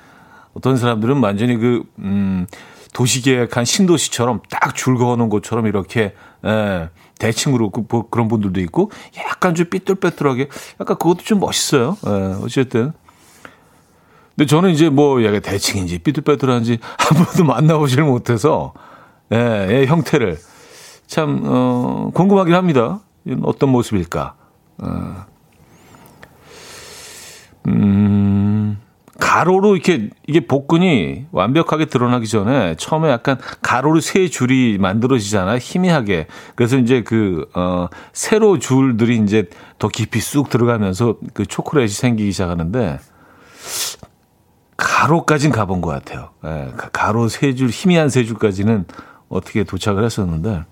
어떤 0.55 0.77
사람들은 0.77 1.23
완전히 1.23 1.57
그, 1.57 1.85
음, 1.99 2.47
도시계획한 2.95 3.65
신도시처럼 3.65 4.41
딱줄 4.51 4.97
그어놓은 4.97 5.29
것처럼 5.29 5.67
이렇게, 5.67 6.15
예, 6.45 6.89
대칭으로 7.19 7.71
그, 7.71 7.85
뭐, 7.89 8.09
그런 8.09 8.27
분들도 8.27 8.61
있고, 8.63 8.91
약간 9.19 9.55
좀 9.55 9.67
삐뚤빼뚤하게, 9.69 10.49
약간 10.81 10.97
그것도 10.97 11.23
좀 11.25 11.39
멋있어요. 11.41 11.97
예, 12.07 12.11
어쨌든. 12.43 12.93
근데 14.39 14.47
저는 14.47 14.71
이제 14.71 14.89
뭐, 14.89 15.25
약간 15.25 15.41
대칭인지 15.41 15.99
삐뚤빼뚤한지 15.99 16.79
한 16.97 17.25
번도 17.25 17.43
만나보질 17.43 18.05
못해서, 18.05 18.73
예, 19.33 19.67
예, 19.69 19.87
형태를 19.87 20.39
참, 21.09 21.43
어, 21.45 22.13
궁금하긴 22.15 22.55
합니다. 22.55 23.01
어떤 23.43 23.71
모습일까. 23.71 24.37
어. 24.79 25.27
음, 27.67 28.79
가로로 29.19 29.75
이렇게 29.75 30.09
이게 30.29 30.47
복근이 30.47 31.27
완벽하게 31.33 31.87
드러나기 31.87 32.29
전에 32.29 32.77
처음에 32.77 33.11
약간 33.11 33.39
가로로 33.61 33.99
세 33.99 34.29
줄이 34.29 34.79
만들어지잖아요. 34.79 35.59
희미하게. 35.61 36.29
그래서 36.55 36.79
이제 36.79 37.03
그, 37.03 37.49
어, 37.55 37.89
세로 38.13 38.61
줄들이 38.61 39.17
이제 39.17 39.49
더 39.81 39.89
깊이 39.89 40.21
쑥 40.21 40.49
들어가면서 40.49 41.17
그 41.35 41.45
초콜릿이 41.45 41.93
생기기 41.93 42.31
시작하는데 42.31 43.01
가로까진 44.79 45.53
가본 45.53 45.83
것 45.83 45.91
같아요. 45.91 46.31
예, 46.47 46.73
가로 46.93 47.29
세 47.29 47.55
줄, 47.55 47.69
희미한 47.69 48.09
세 48.09 48.25
줄까지는 48.25 48.87
어떻게 49.29 49.65
도착을 49.65 50.03
했었는데 50.05 50.65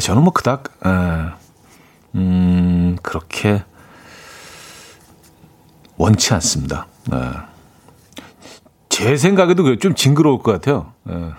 저는 0.00 0.22
뭐 0.22 0.32
그닥, 0.32 0.64
예, 0.84 0.90
음, 2.16 2.96
그렇게 3.02 3.64
원치 5.96 6.34
않습니다. 6.34 6.86
네. 7.10 7.18
제 8.90 9.16
생각에도 9.16 9.76
좀 9.78 9.94
징그러울 9.94 10.42
것 10.42 10.52
같아요. 10.52 10.92
네. 11.04 11.14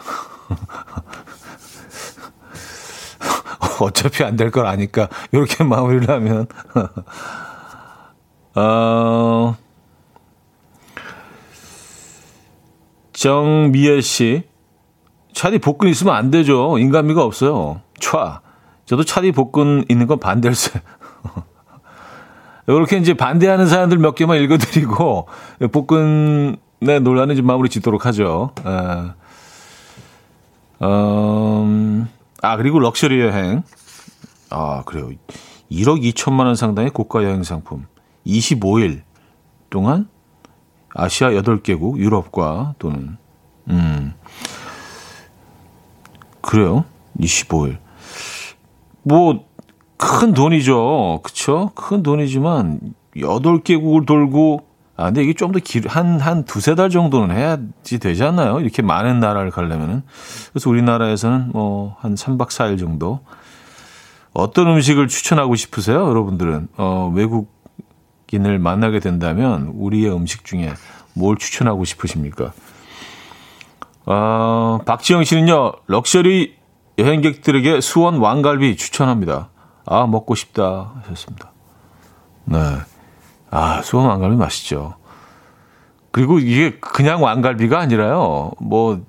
어차피 3.80 4.24
안 4.24 4.36
될 4.38 4.50
걸 4.50 4.66
아니까 4.66 5.08
이렇게 5.32 5.64
마무리를 5.70 6.10
하면 6.10 6.48
어, 8.56 9.56
정미애 13.18 14.00
씨 14.02 14.44
차디 15.34 15.58
복근 15.58 15.90
있으면 15.90 16.14
안 16.14 16.30
되죠. 16.30 16.78
인간미가 16.78 17.24
없어요. 17.24 17.82
촤. 18.00 18.42
저도 18.86 19.04
차디 19.04 19.32
복근 19.32 19.86
있는 19.90 20.06
건 20.06 20.20
반댈세. 20.20 20.80
이렇게 22.68 22.98
이제 22.98 23.16
반대하는 23.16 23.66
사람들 23.66 23.98
몇 23.98 24.14
개만 24.14 24.40
읽어드리고 24.44 25.28
복근의 25.72 26.58
논란은 27.02 27.36
좀 27.36 27.48
마무리 27.48 27.70
짓도록 27.70 28.06
하죠. 28.06 28.52
에. 28.64 29.14
음, 30.86 32.08
아 32.44 32.58
그리고 32.58 32.80
럭셔리 32.80 33.20
여행. 33.20 33.64
아 34.52 34.84
그래요. 34.86 35.10
1억 35.72 36.14
2천만 36.14 36.46
원 36.46 36.56
상당의 36.56 36.92
고가 36.92 37.24
여행 37.24 37.42
상품. 37.42 37.88
25일 38.28 39.02
동안 39.72 40.08
아시아 40.98 41.30
8개국, 41.32 41.98
유럽과 41.98 42.76
또는 42.80 43.18
음 43.70 44.14
그래요. 46.42 46.86
25일. 47.20 47.78
뭐 49.04 49.48
큰 49.98 50.34
돈이죠. 50.34 51.22
그쵸? 51.24 51.72
큰 51.76 52.04
돈이지만, 52.04 52.80
8개국을 53.16 54.06
돌고, 54.06 54.62
아, 54.96 55.06
근데 55.06 55.24
이게 55.24 55.34
좀 55.34 55.52
더 55.52 55.60
길, 55.60 55.88
한, 55.88 56.20
한 56.20 56.46
두세 56.46 56.76
달 56.76 56.90
정도는 56.90 57.36
해야지 57.36 58.00
되지 58.00 58.24
않나요? 58.24 58.60
이렇게 58.60 58.82
많은 58.82 59.20
나라를 59.20 59.52
가려면은. 59.52 60.04
그래서 60.52 60.70
우리나라에서는 60.70 61.50
뭐, 61.52 61.96
한 62.00 62.16
3박 62.16 62.50
4일 62.50 62.80
정도. 62.80 63.22
어떤 64.34 64.68
음식을 64.68 65.08
추천하고 65.08 65.56
싶으세요? 65.56 66.08
여러분들은. 66.08 66.68
어, 66.78 67.12
외국 67.14 67.57
인을 68.32 68.60
만나게 68.60 69.00
된다면, 69.00 69.72
우리의 69.76 70.12
음식 70.12 70.44
중에 70.46 70.74
뭘 71.14 71.38
추천하고 71.38 71.86
싶으십니까? 71.86 72.54
어, 74.06 74.80
박지영 74.86 75.24
씨는요, 75.24 75.74
럭셔리 75.88 76.56
여행객들에게 76.98 77.82
수원 77.82 78.18
왕갈비 78.18 78.76
추천합니다. 78.78 79.50
아, 79.86 80.08
먹고 80.08 80.36
싶다 80.36 80.94
하셨습니다. 81.04 81.52
네. 82.46 82.58
아, 83.52 83.82
수원 83.82 84.08
왕갈비 84.08 84.36
맛있죠. 84.36 84.96
그리고 86.12 86.40
이게 86.40 86.80
그냥 86.80 87.22
왕갈비가 87.22 87.80
아니라요. 87.80 88.52
뭐, 88.60 89.02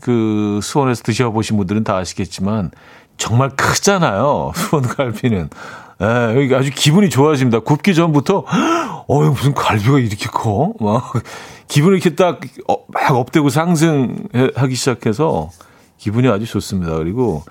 그, 0.00 0.60
수원에서 0.62 1.02
드셔보신 1.02 1.56
분들은 1.56 1.84
다 1.84 1.96
아시겠지만, 1.96 2.70
정말 3.16 3.50
크잖아요. 3.50 4.52
수원 4.56 4.84
갈비는. 4.84 5.48
예, 6.04 6.36
여기 6.36 6.54
아주 6.54 6.70
기분이 6.74 7.08
좋아집니다. 7.08 7.60
굽기 7.60 7.94
전부터, 7.94 8.44
어, 9.08 9.22
무슨 9.22 9.54
갈비가 9.54 9.98
이렇게 9.98 10.26
커? 10.26 10.72
막, 10.80 11.12
기분이 11.68 11.96
이렇게 11.96 12.14
딱, 12.14 12.40
어, 12.68 12.76
막 12.88 13.12
업되고 13.12 13.48
상승하기 13.48 14.74
시작해서, 14.74 15.50
기분이 15.98 16.28
아주 16.28 16.46
좋습니다. 16.46 16.94
그리고, 16.96 17.42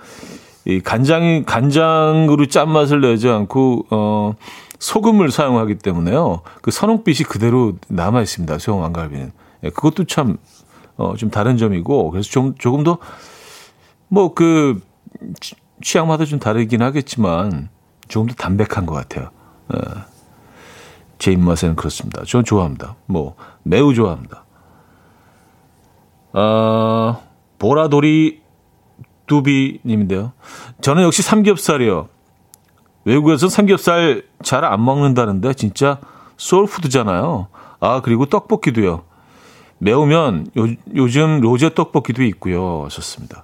이 0.65 0.79
간장이 0.79 1.43
간장으로 1.45 2.45
짠맛을 2.45 3.01
내지 3.01 3.27
않고 3.27 3.85
어 3.89 4.33
소금을 4.79 5.29
사용하기 5.29 5.75
때문에요. 5.75 6.39
그 6.61 6.71
선홍빛이 6.71 7.25
그대로 7.27 7.73
남아 7.89 8.21
있습니다. 8.21 8.59
수영 8.59 8.79
왕갈비는. 8.79 9.33
예, 9.65 9.69
그것도 9.71 10.05
참 10.05 10.37
어, 10.95 11.15
좀 11.17 11.29
다른 11.29 11.57
점이고 11.57 12.11
그래서 12.11 12.29
좀 12.29 12.55
조금 12.57 12.83
더 12.85 12.97
뭐 14.09 14.33
그 14.35 14.79
취향마다 15.81 16.23
좀 16.25 16.39
다르긴 16.39 16.81
하겠지만 16.81 17.69
조금 18.13 18.27
더 18.27 18.35
담백한 18.35 18.85
것 18.85 18.93
같아요. 18.93 19.31
예. 19.73 19.79
제 21.17 21.31
입맛에는 21.31 21.75
그렇습니다. 21.75 22.23
저는 22.23 22.45
좋아합니다. 22.45 22.95
뭐 23.07 23.35
매우 23.63 23.91
좋아합니다. 23.95 24.45
어, 26.33 27.23
보라돌이 27.57 28.41
두비님인데요. 29.25 30.33
저는 30.81 31.01
역시 31.01 31.23
삼겹살이요. 31.23 32.07
외국에서 33.05 33.49
삼겹살 33.49 34.23
잘 34.43 34.63
안 34.63 34.85
먹는다는데 34.85 35.55
진짜 35.55 35.97
소울푸드잖아요. 36.37 37.47
아 37.79 38.01
그리고 38.03 38.27
떡볶이도요. 38.27 39.03
매우면 39.79 40.51
요, 40.57 40.67
요즘 40.95 41.41
로제 41.41 41.73
떡볶이도 41.73 42.21
있고요. 42.25 42.87
좋습니다. 42.91 43.43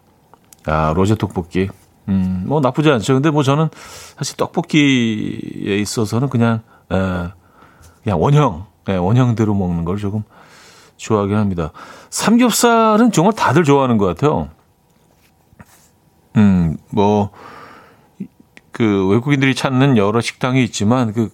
아 0.68 0.94
로제 0.96 1.16
떡볶이. 1.16 1.70
음, 2.10 2.44
뭐 2.48 2.60
나쁘지 2.60 2.90
않죠. 2.90 3.14
근데 3.14 3.30
뭐 3.30 3.44
저는 3.44 3.70
사실 4.18 4.36
떡볶이에 4.36 5.78
있어서는 5.78 6.30
그냥 6.30 6.62
에, 6.92 6.96
그냥 8.04 8.22
원형, 8.22 8.66
에, 8.90 8.96
원형대로 8.96 9.54
먹는 9.54 9.86
걸 9.86 9.98
조금 9.98 10.24
좋아하긴 10.98 11.38
합니다. 11.38 11.72
삼겹살은 12.10 13.12
정말 13.12 13.34
다들 13.34 13.64
좋아하는 13.64 13.98
것 13.98 14.06
같아요. 14.06 14.50
음, 16.36 16.78
뭐, 16.90 17.30
그 18.72 19.08
외국인들이 19.08 19.56
찾는 19.56 19.98
여러 19.98 20.22
식당이 20.22 20.64
있지만 20.66 21.14
그, 21.14 21.30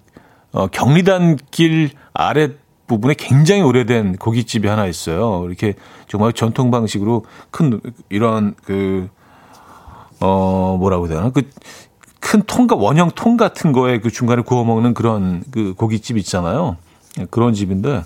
어, 0.51 0.67
경리단 0.67 1.37
길 1.51 1.91
아래 2.13 2.49
부분에 2.87 3.15
굉장히 3.17 3.61
오래된 3.61 4.17
고깃집이 4.17 4.67
하나 4.67 4.85
있어요. 4.85 5.43
이렇게 5.47 5.73
정말 6.07 6.33
전통 6.33 6.71
방식으로 6.71 7.25
큰 7.51 7.81
이런 8.09 8.55
그, 8.63 9.09
어, 10.25 10.77
뭐라고 10.79 11.07
해야 11.07 11.17
되나? 11.17 11.29
그, 11.29 11.43
큰 12.19 12.41
통과, 12.41 12.75
원형 12.75 13.11
통 13.11 13.37
같은 13.37 13.71
거에 13.71 13.99
그 13.99 14.09
중간에 14.09 14.41
구워 14.41 14.63
먹는 14.63 14.93
그런 14.93 15.43
그 15.51 15.73
고깃집 15.75 16.17
있잖아요. 16.17 16.77
그런 17.29 17.53
집인데, 17.53 18.03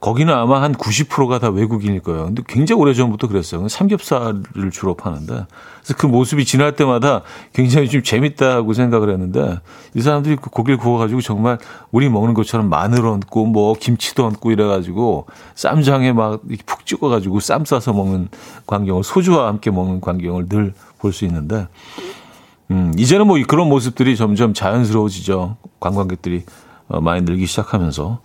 거기는 0.00 0.32
아마 0.32 0.62
한 0.62 0.74
90%가 0.74 1.38
다 1.38 1.48
외국인일 1.48 2.00
거예요. 2.00 2.26
근데 2.26 2.42
굉장히 2.46 2.80
오래 2.80 2.94
전부터 2.94 3.28
그랬어요. 3.28 3.66
삼겹살을 3.68 4.70
주로 4.70 4.94
파는데. 4.94 5.46
그래서 5.78 5.94
그 5.96 6.06
모습이 6.06 6.44
지날 6.44 6.76
때마다 6.76 7.22
굉장히 7.52 7.88
좀 7.88 8.02
재밌다고 8.02 8.72
생각을 8.72 9.10
했는데 9.10 9.60
이 9.94 10.00
사람들이 10.02 10.36
그 10.36 10.50
고기를 10.50 10.76
구워가지고 10.78 11.20
정말 11.22 11.58
우리 11.92 12.08
먹는 12.08 12.34
것처럼 12.34 12.68
마늘 12.68 13.06
얹고 13.06 13.46
뭐 13.46 13.74
김치도 13.74 14.26
얹고 14.26 14.50
이래가지고 14.52 15.26
쌈장에 15.54 16.12
막 16.12 16.40
푹 16.66 16.84
찍어가지고 16.86 17.40
쌈 17.40 17.64
싸서 17.64 17.92
먹는 17.92 18.28
광경을 18.66 19.02
소주와 19.04 19.48
함께 19.48 19.70
먹는 19.70 20.00
광경을 20.00 20.46
늘 20.48 20.74
볼 20.98 21.12
수 21.12 21.24
있는데 21.26 21.68
음, 22.70 22.92
이제는 22.96 23.26
뭐 23.26 23.38
그런 23.46 23.68
모습들이 23.68 24.16
점점 24.16 24.52
자연스러워지죠. 24.54 25.56
관광객들이 25.78 26.44
어, 26.88 27.00
많이 27.00 27.22
늘기 27.22 27.46
시작하면서. 27.46 28.20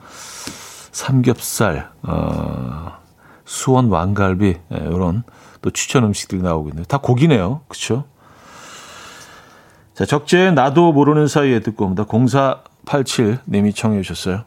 삼겹살, 0.92 1.90
어, 2.04 2.98
수원 3.46 3.90
왕갈비 3.90 4.58
예, 4.74 4.78
이런 4.78 5.24
또 5.62 5.70
추천 5.70 6.04
음식들이 6.04 6.42
나오고 6.42 6.70
있네요. 6.70 6.86
다 6.86 6.98
고기네요. 6.98 7.62
그렇죠? 7.68 8.06
자, 9.94 10.06
적재 10.06 10.52
나도 10.52 10.94
모르는 10.94 11.28
사이에 11.28 11.60
듣고 11.60 11.86
옵니다. 11.86 12.06
0487님이 12.06 13.76
청해 13.76 14.02
주셨어요. 14.02 14.46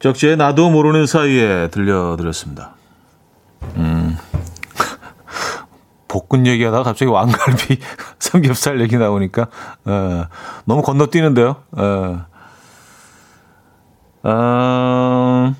적재 0.00 0.34
나도 0.34 0.70
모르는 0.70 1.06
사이에 1.06 1.68
들려드렸습니다. 1.68 2.74
음. 3.76 4.16
볶은 6.08 6.46
얘기하다가 6.46 6.82
갑자기 6.82 7.10
왕갈비 7.10 7.78
삼겹살 8.18 8.80
얘기 8.80 8.98
나오니까 8.98 9.46
어, 9.84 10.24
너무 10.64 10.82
건너뛰는데요. 10.82 11.56
어, 11.70 12.26
어, 14.22 15.54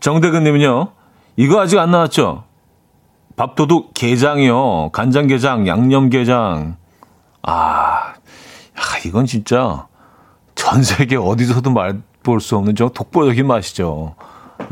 정대근님은요, 0.00 0.88
이거 1.36 1.60
아직 1.60 1.78
안 1.78 1.90
나왔죠? 1.90 2.44
밥도둑 3.36 3.92
게장이요. 3.94 4.90
간장게장, 4.92 5.66
양념게장. 5.66 6.76
아, 7.42 7.52
야, 7.52 8.82
이건 9.04 9.26
진짜 9.26 9.86
전 10.54 10.82
세계 10.82 11.16
어디서도 11.16 11.70
맛볼 11.70 12.40
수 12.40 12.56
없는 12.56 12.74
좀 12.74 12.90
독보적인 12.92 13.46
맛이죠. 13.46 14.14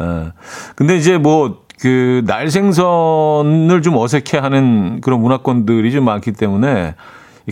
예. 0.00 0.32
근데 0.76 0.96
이제 0.96 1.18
뭐, 1.18 1.62
그, 1.80 2.22
날 2.26 2.50
생선을 2.50 3.82
좀 3.82 3.96
어색해 3.96 4.38
하는 4.38 5.00
그런 5.02 5.20
문화권들이 5.20 5.92
좀 5.92 6.04
많기 6.04 6.32
때문에 6.32 6.94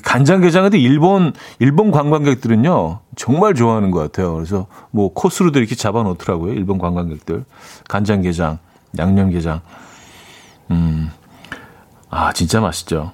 간장게장인데 0.01 0.79
일본 0.79 1.33
일본 1.59 1.91
관광객들은요 1.91 3.01
정말 3.17 3.55
좋아하는 3.55 3.91
것 3.91 3.99
같아요. 4.01 4.35
그래서 4.35 4.67
뭐 4.91 5.13
코스로도 5.13 5.59
이렇게 5.59 5.75
잡아놓더라고요. 5.75 6.55
일본 6.55 6.79
관광객들 6.79 7.45
간장게장, 7.89 8.59
양념게장. 8.99 9.61
음, 10.71 11.11
아 12.09 12.33
진짜 12.33 12.61
맛있죠. 12.61 13.13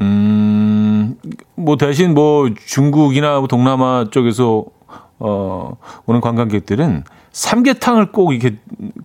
음, 0.00 1.16
뭐 1.54 1.76
대신 1.76 2.14
뭐 2.14 2.50
중국이나 2.66 3.38
뭐 3.38 3.46
동남아 3.48 4.06
쪽에서 4.10 4.64
어 5.20 5.76
오는 6.06 6.20
관광객들은 6.20 7.04
삼계탕을 7.32 8.10
꼭 8.12 8.32
이렇게 8.32 8.58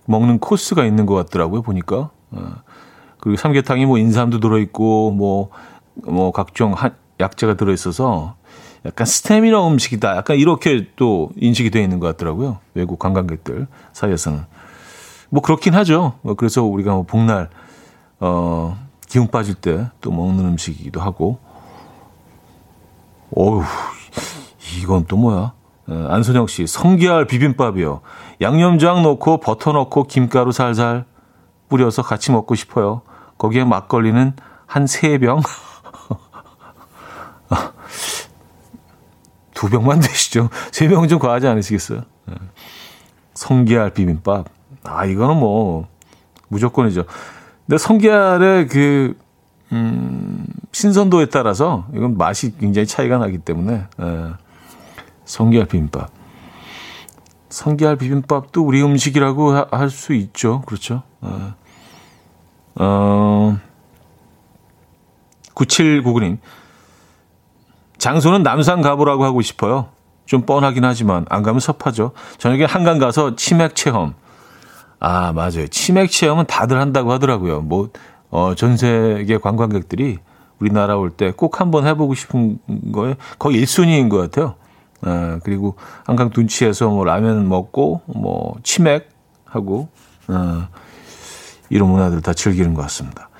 먹는 0.06 0.38
코스가 0.38 0.84
있는 0.84 1.06
것 1.06 1.14
같더라고요. 1.14 1.62
보니까. 1.62 2.10
어. 2.30 2.64
그리고 3.18 3.36
삼계탕이 3.36 3.86
뭐 3.86 3.96
인삼도 3.98 4.40
들어있고 4.40 5.12
뭐뭐 5.12 5.48
뭐 6.06 6.32
각종 6.32 6.72
한 6.72 6.94
약재가 7.24 7.54
들어있어서 7.54 8.36
약간 8.86 9.06
스테미너 9.06 9.66
음식이다. 9.68 10.16
약간 10.16 10.36
이렇게 10.36 10.88
또 10.96 11.30
인식이 11.36 11.70
되어 11.70 11.82
있는 11.82 12.00
것 12.00 12.06
같더라고요. 12.08 12.58
외국 12.74 12.98
관광객들 12.98 13.66
사이에서는. 13.92 14.44
뭐 15.30 15.42
그렇긴 15.42 15.74
하죠. 15.74 16.14
뭐 16.22 16.34
그래서 16.34 16.62
우리가 16.62 16.92
뭐 16.92 17.02
복날, 17.04 17.48
어, 18.20 18.76
기운 19.08 19.26
빠질 19.28 19.54
때 19.54 19.88
또 20.00 20.12
먹는 20.12 20.44
음식이기도 20.44 21.00
하고. 21.00 21.38
어우, 23.34 23.62
이건 24.82 25.06
또 25.06 25.16
뭐야? 25.16 25.52
어, 25.88 26.06
안선영 26.10 26.46
씨, 26.46 26.66
성게알 26.66 27.26
비빔밥이요. 27.26 28.00
양념장 28.40 29.02
넣고 29.02 29.38
버터 29.40 29.72
넣고 29.72 30.04
김가루 30.04 30.52
살살 30.52 31.04
뿌려서 31.68 32.02
같이 32.02 32.30
먹고 32.32 32.54
싶어요. 32.54 33.00
거기에 33.38 33.64
막걸리는 33.64 34.34
한 34.66 34.86
세 34.86 35.18
병. 35.18 35.40
두 39.54 39.68
병만 39.70 40.00
드시죠. 40.00 40.50
세 40.72 40.88
병은 40.88 41.08
좀 41.08 41.18
과하지 41.18 41.46
않으시겠어요? 41.46 42.02
네. 42.26 42.34
성게알 43.34 43.90
비빔밥. 43.94 44.46
아, 44.84 45.04
이거는 45.06 45.36
뭐, 45.38 45.88
무조건이죠. 46.48 47.04
근데 47.66 47.78
성게알의 47.78 48.68
그, 48.68 49.16
음, 49.72 50.46
신선도에 50.72 51.26
따라서 51.26 51.86
이건 51.94 52.16
맛이 52.18 52.56
굉장히 52.58 52.86
차이가 52.86 53.16
나기 53.18 53.38
때문에, 53.38 53.84
예. 54.00 54.32
성게알 55.24 55.66
비빔밥. 55.66 56.10
성게알 57.48 57.96
비빔밥도 57.96 58.62
우리 58.62 58.82
음식이라고 58.82 59.52
할 59.70 59.88
수 59.90 60.12
있죠. 60.14 60.62
그렇죠. 60.62 61.02
예. 61.24 61.28
어, 62.76 63.56
9799님. 65.54 66.38
장소는 68.04 68.42
남산 68.42 68.82
가보라고 68.82 69.24
하고 69.24 69.40
싶어요. 69.40 69.88
좀 70.26 70.42
뻔하긴 70.42 70.84
하지만 70.84 71.24
안 71.30 71.42
가면 71.42 71.58
섭하죠. 71.58 72.12
저녁에 72.36 72.64
한강 72.66 72.98
가서 72.98 73.34
치맥 73.34 73.74
체험. 73.74 74.12
아, 75.00 75.32
맞아요. 75.32 75.66
치맥 75.68 76.10
체험은 76.10 76.44
다들 76.44 76.78
한다고 76.78 77.12
하더라고요. 77.12 77.62
뭐, 77.62 77.88
어, 78.28 78.54
전 78.54 78.76
세계 78.76 79.38
관광객들이 79.38 80.18
우리나라 80.58 80.96
올 80.98 81.12
때 81.16 81.32
꼭 81.32 81.62
한번 81.62 81.86
해보고 81.86 82.12
싶은 82.14 82.58
거에 82.92 83.16
거의 83.38 83.62
1순위인 83.62 84.10
것 84.10 84.18
같아요. 84.18 84.56
어, 85.00 85.38
그리고 85.42 85.76
한강 86.04 86.28
둔치에서 86.28 86.90
뭐 86.90 87.04
라면 87.06 87.48
먹고 87.48 88.02
뭐 88.04 88.54
치맥 88.62 89.08
하고 89.46 89.88
어, 90.28 90.68
이런 91.70 91.88
문화들 91.88 92.20
다 92.20 92.34
즐기는 92.34 92.74
것 92.74 92.82
같습니다. 92.82 93.30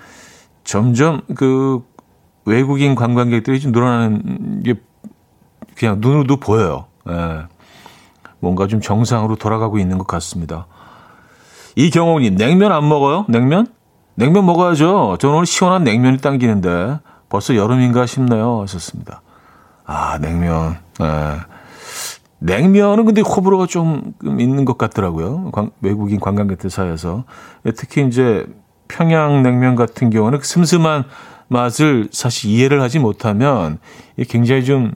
점점 0.64 1.20
그 1.34 1.82
외국인 2.44 2.94
관광객들이 2.94 3.60
좀 3.60 3.72
늘어나는 3.72 4.62
게 4.62 4.74
그냥 5.76 5.98
눈으로도 6.00 6.36
보여요. 6.36 6.86
예. 7.08 7.42
뭔가 8.38 8.66
좀 8.66 8.80
정상으로 8.80 9.36
돌아가고 9.36 9.78
있는 9.78 9.98
것 9.98 10.06
같습니다. 10.06 10.66
이경호님, 11.76 12.36
냉면 12.36 12.72
안 12.72 12.88
먹어요? 12.88 13.24
냉면? 13.28 13.66
냉면 14.14 14.46
먹어야죠. 14.46 15.16
저는 15.18 15.36
오늘 15.36 15.46
시원한 15.46 15.82
냉면이 15.82 16.18
당기는데 16.18 16.98
벌써 17.28 17.56
여름인가 17.56 18.06
싶네요. 18.06 18.60
하셨습니다. 18.62 19.22
아, 19.84 20.18
냉면. 20.18 20.76
예. 21.00 21.40
냉면은 22.38 23.06
근데 23.06 23.22
호불호가 23.22 23.66
좀 23.66 24.12
있는 24.22 24.64
것 24.66 24.76
같더라고요. 24.76 25.50
관, 25.50 25.70
외국인 25.80 26.20
관광객들 26.20 26.68
사이에서. 26.68 27.24
특히 27.76 28.06
이제 28.06 28.46
평양 28.86 29.42
냉면 29.42 29.74
같은 29.74 30.10
경우는 30.10 30.40
그 30.40 30.46
슴슴한 30.46 31.04
맛을 31.48 32.08
사실 32.12 32.50
이해를 32.50 32.80
하지 32.80 32.98
못하면 32.98 33.78
굉장히 34.28 34.64
좀 34.64 34.92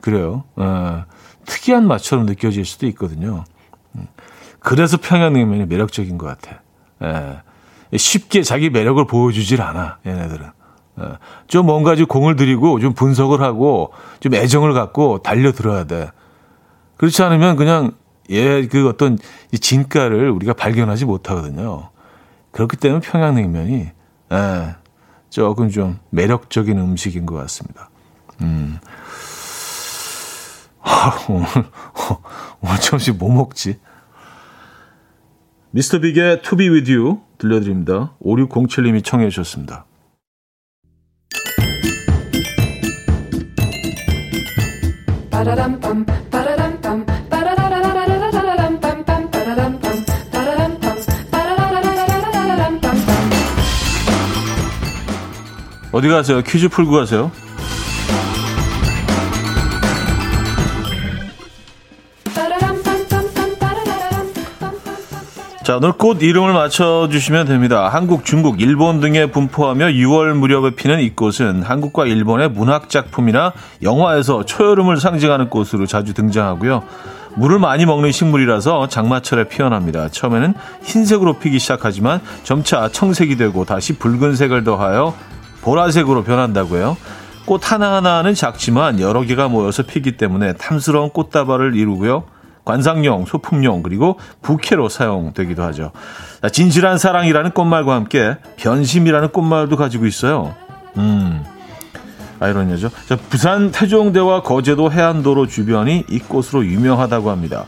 그래요. 0.00 0.44
어, 0.56 1.04
특이한 1.46 1.86
맛처럼 1.86 2.26
느껴질 2.26 2.64
수도 2.64 2.86
있거든요. 2.88 3.44
음. 3.96 4.06
그래서 4.58 4.96
평양냉면이 4.96 5.66
매력적인 5.66 6.18
것 6.18 6.26
같아. 6.26 6.62
예. 7.02 7.98
쉽게 7.98 8.42
자기 8.42 8.70
매력을 8.70 9.04
보여주질 9.06 9.60
않아, 9.62 9.98
얘네들은. 10.06 10.46
예. 11.00 11.04
좀 11.48 11.66
뭔가 11.66 11.96
좀 11.96 12.06
공을 12.06 12.36
들이고 12.36 12.80
좀 12.80 12.94
분석을 12.94 13.42
하고 13.42 13.92
좀 14.20 14.34
애정을 14.34 14.72
갖고 14.74 15.18
달려들어야 15.22 15.84
돼. 15.84 16.10
그렇지 16.96 17.22
않으면 17.22 17.56
그냥 17.56 17.92
얘 18.30 18.66
그 18.66 18.88
어떤 18.88 19.18
진가를 19.52 20.30
우리가 20.30 20.52
발견하지 20.52 21.04
못하거든요. 21.04 21.88
그렇기 22.52 22.76
때문에 22.76 23.00
평양냉면이 23.00 23.88
예, 24.32 24.74
조금 25.30 25.70
좀 25.70 25.98
매력적인 26.10 26.78
음식인 26.78 27.24
것 27.24 27.36
같습니다. 27.36 27.88
음. 28.42 28.78
오늘 32.60 32.76
점심 32.80 33.16
뭐 33.18 33.32
먹지? 33.32 33.78
미스터 35.70 36.00
빅의 36.00 36.42
To 36.42 36.58
Be 36.58 36.68
With 36.68 36.92
You 36.92 37.20
들려드립니다. 37.38 38.14
5607님이 38.22 39.04
청해 39.04 39.30
주셨습니다. 39.30 39.86
어디 55.92 56.08
가세요? 56.08 56.40
퀴즈 56.42 56.68
풀고 56.68 56.92
가세요. 56.92 57.30
자, 65.62 65.76
오늘 65.76 65.92
꽃 65.92 66.22
이름을 66.22 66.52
맞춰주시면 66.52 67.46
됩니다. 67.46 67.88
한국, 67.88 68.24
중국, 68.24 68.60
일본 68.60 68.98
등에 69.00 69.26
분포하며 69.26 69.86
6월 69.86 70.32
무렵에 70.32 70.70
피는 70.74 71.00
이 71.00 71.10
꽃은 71.10 71.62
한국과 71.62 72.06
일본의 72.06 72.50
문학작품이나 72.50 73.52
영화에서 73.82 74.44
초여름을 74.44 74.96
상징하는 74.96 75.48
꽃으로 75.48 75.86
자주 75.86 76.12
등장하고요. 76.14 76.82
물을 77.36 77.60
많이 77.60 77.86
먹는 77.86 78.10
식물이라서 78.10 78.88
장마철에 78.88 79.48
피어납니다. 79.48 80.08
처음에는 80.08 80.54
흰색으로 80.82 81.34
피기 81.34 81.60
시작하지만 81.60 82.20
점차 82.42 82.88
청색이 82.88 83.36
되고 83.36 83.64
다시 83.64 83.96
붉은색을 83.96 84.64
더하여 84.64 85.14
보라색으로 85.62 86.24
변한다고요. 86.24 86.96
꽃 87.44 87.72
하나하나는 87.72 88.34
작지만 88.34 89.00
여러 89.00 89.22
개가 89.22 89.48
모여서 89.48 89.82
피기 89.82 90.16
때문에 90.16 90.54
탐스러운 90.54 91.10
꽃다발을 91.10 91.74
이루고요. 91.74 92.24
관상용, 92.64 93.26
소품용, 93.26 93.82
그리고 93.82 94.18
부케로 94.42 94.88
사용되기도 94.88 95.62
하죠. 95.64 95.92
진실한 96.52 96.98
사랑이라는 96.98 97.50
꽃말과 97.52 97.94
함께 97.94 98.36
변심이라는 98.56 99.30
꽃말도 99.30 99.76
가지고 99.76 100.06
있어요. 100.06 100.54
음, 100.96 101.44
아이러니죠. 102.38 102.90
자, 103.08 103.16
부산 103.28 103.70
태종대와 103.70 104.42
거제도 104.42 104.92
해안도로 104.92 105.46
주변이 105.46 106.04
이 106.08 106.18
꽃으로 106.18 106.64
유명하다고 106.64 107.30
합니다. 107.30 107.64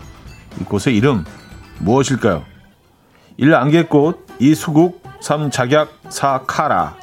이 0.61 0.64
꽃의 0.64 0.96
이름 0.96 1.24
무엇일까요? 1.78 2.44
1. 3.38 3.55
안개꽃, 3.55 4.26
2. 4.38 4.55
수국, 4.55 5.02
3. 5.20 5.50
작약, 5.50 5.88
4. 6.09 6.42
카라. 6.46 7.01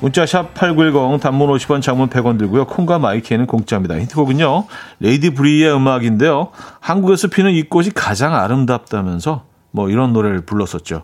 문자 0.00 0.24
샵 0.24 0.54
8910 0.54 1.20
단문 1.20 1.50
50원 1.50 1.82
장문 1.82 2.08
100원 2.08 2.38
들고요. 2.38 2.66
콩과 2.66 2.98
마이키에는 2.98 3.46
공짜입니다. 3.46 3.98
힌트곡은요. 4.00 4.64
레이디 5.00 5.30
브리의 5.30 5.74
음악인데요. 5.74 6.48
한국에서 6.80 7.28
피는 7.28 7.52
이 7.52 7.62
꽃이 7.64 7.90
가장 7.94 8.34
아름답다면서 8.34 9.44
뭐 9.72 9.90
이런 9.90 10.12
노래를 10.12 10.40
불렀었죠. 10.46 11.02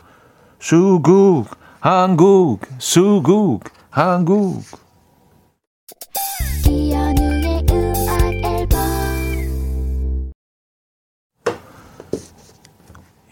수국 0.59 1.47
한국 1.81 2.61
수국 2.79 3.65
한국 3.91 4.63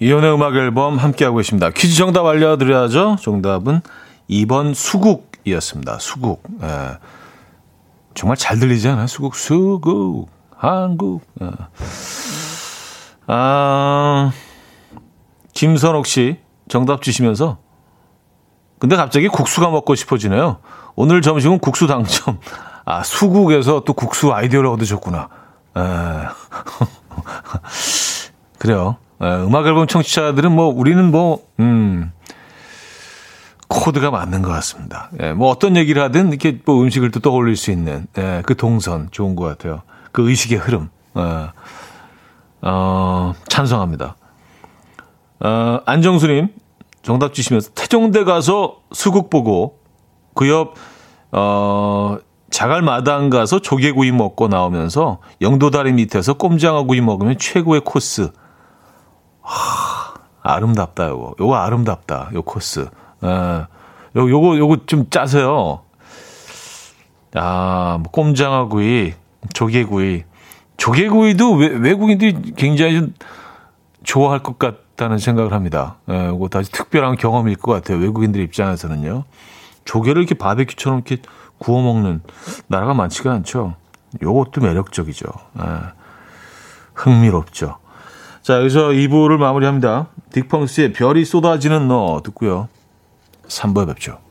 이연의 0.00 0.34
음악 0.34 0.54
앨범 0.56 0.98
함께하고 0.98 1.38
계십니다. 1.38 1.70
퀴즈 1.70 1.96
정답 1.96 2.26
알려드려야죠. 2.26 3.16
정답은 3.20 3.80
2번 4.28 4.74
수국 4.74 5.33
이었습니다. 5.44 5.98
수국. 5.98 6.42
예. 6.62 6.98
정말 8.14 8.36
잘 8.36 8.58
들리지 8.58 8.88
않아요? 8.88 9.06
수국, 9.06 9.34
수국, 9.34 10.28
한국. 10.56 11.22
예. 11.42 11.50
아, 13.26 14.32
김선옥 15.52 16.06
씨 16.06 16.38
정답 16.68 17.02
주시면서 17.02 17.58
근데 18.78 18.96
갑자기 18.96 19.28
국수가 19.28 19.70
먹고 19.70 19.94
싶어지네요. 19.94 20.58
오늘 20.94 21.22
점심은 21.22 21.58
국수 21.58 21.86
당첨. 21.86 22.38
아, 22.84 23.02
수국에서 23.02 23.82
또 23.84 23.94
국수 23.94 24.32
아이디어를 24.32 24.68
얻으셨구나. 24.68 25.28
에. 25.76 25.80
예. 25.80 26.28
그래요. 28.58 28.96
에, 29.20 29.26
음악 29.42 29.66
앨범 29.66 29.86
청취자들은 29.86 30.52
뭐, 30.52 30.66
우리는 30.66 31.10
뭐, 31.10 31.38
음, 31.60 32.12
코드가 33.68 34.10
맞는 34.10 34.42
것 34.42 34.50
같습니다. 34.50 35.10
예, 35.20 35.32
뭐 35.32 35.48
어떤 35.50 35.76
얘기를 35.76 36.02
하든 36.02 36.28
이렇게 36.28 36.60
뭐 36.64 36.82
음식을 36.82 37.10
또 37.10 37.20
떠올릴 37.20 37.56
수 37.56 37.70
있는 37.70 38.06
예, 38.18 38.42
그 38.46 38.56
동선 38.56 39.08
좋은 39.10 39.34
것 39.36 39.44
같아요. 39.44 39.82
그 40.12 40.28
의식의 40.28 40.58
흐름. 40.58 40.90
예, 41.16 41.48
어, 42.62 43.34
찬성합니다. 43.48 44.16
어, 45.40 45.80
안정수님 45.84 46.48
정답 47.02 47.34
주시면서 47.34 47.70
태종대 47.74 48.24
가서 48.24 48.78
수국 48.92 49.28
보고 49.30 49.78
그 50.34 50.48
옆 50.48 50.74
어, 51.32 52.16
자갈마당 52.50 53.30
가서 53.30 53.58
조개구이 53.58 54.12
먹고 54.12 54.46
나오면서 54.46 55.18
영도다리 55.40 55.92
밑에서 55.92 56.34
꼼장어구이 56.34 57.00
먹으면 57.00 57.36
최고의 57.38 57.80
코스. 57.84 58.30
하, 59.42 60.14
아름답다 60.42 61.08
요거. 61.08 61.34
요거 61.40 61.56
아름답다. 61.56 62.30
요 62.34 62.42
코스. 62.42 62.88
예. 63.24 63.28
요, 64.16 64.30
요거, 64.30 64.58
요거 64.58 64.86
좀 64.86 65.10
짜세요. 65.10 65.80
아, 67.34 67.98
뭐, 68.00 68.10
꼼장어구이, 68.12 69.14
조개구이. 69.52 70.24
조개구이도 70.76 71.54
외, 71.54 71.68
외국인들이 71.68 72.52
굉장히 72.56 72.94
좀 73.00 73.14
좋아할 74.02 74.40
것 74.40 74.58
같다는 74.58 75.18
생각을 75.18 75.52
합니다. 75.52 75.96
예, 76.10 76.26
요거 76.26 76.48
다시 76.48 76.70
특별한 76.70 77.16
경험일 77.16 77.56
것 77.56 77.72
같아요. 77.72 77.98
외국인들 77.98 78.40
입장에서는요. 78.42 79.24
조개를 79.84 80.22
이렇게 80.22 80.34
바베큐처럼 80.34 81.02
이렇게 81.04 81.22
구워 81.58 81.82
먹는 81.82 82.22
나라가 82.68 82.94
많지가 82.94 83.32
않죠. 83.32 83.74
요것도 84.22 84.60
매력적이죠. 84.60 85.26
예, 85.60 85.64
흥미롭죠. 86.94 87.78
자, 88.42 88.58
여기서 88.58 88.88
2부를 88.88 89.38
마무리합니다. 89.38 90.08
딕펑스의 90.30 90.94
별이 90.94 91.24
쏟아지는 91.24 91.88
너 91.88 92.20
듣고요. 92.22 92.68
3부에 93.48 93.86
뵙죠. 93.86 94.24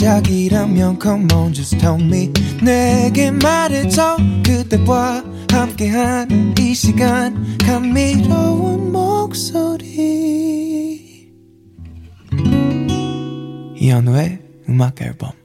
시작이라면 0.00 0.98
come 1.00 1.26
on 1.32 1.52
just 1.52 1.78
tell 1.78 2.00
me 2.00 2.32
내게 2.62 3.30
말해줘 3.30 4.16
그대와 4.44 5.22
함께한 5.50 6.54
이 6.58 6.74
시간 6.74 7.58
감미로운 7.58 8.90
목소리 8.92 10.20
이현우의 13.76 14.40
음악 14.68 15.00
앨범 15.02 15.39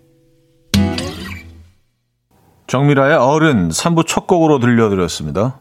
정미라의 2.68 3.16
어른 3.18 3.70
3부 3.70 4.08
첫 4.08 4.26
곡으로 4.26 4.60
들려드렸습니다. 4.60 5.60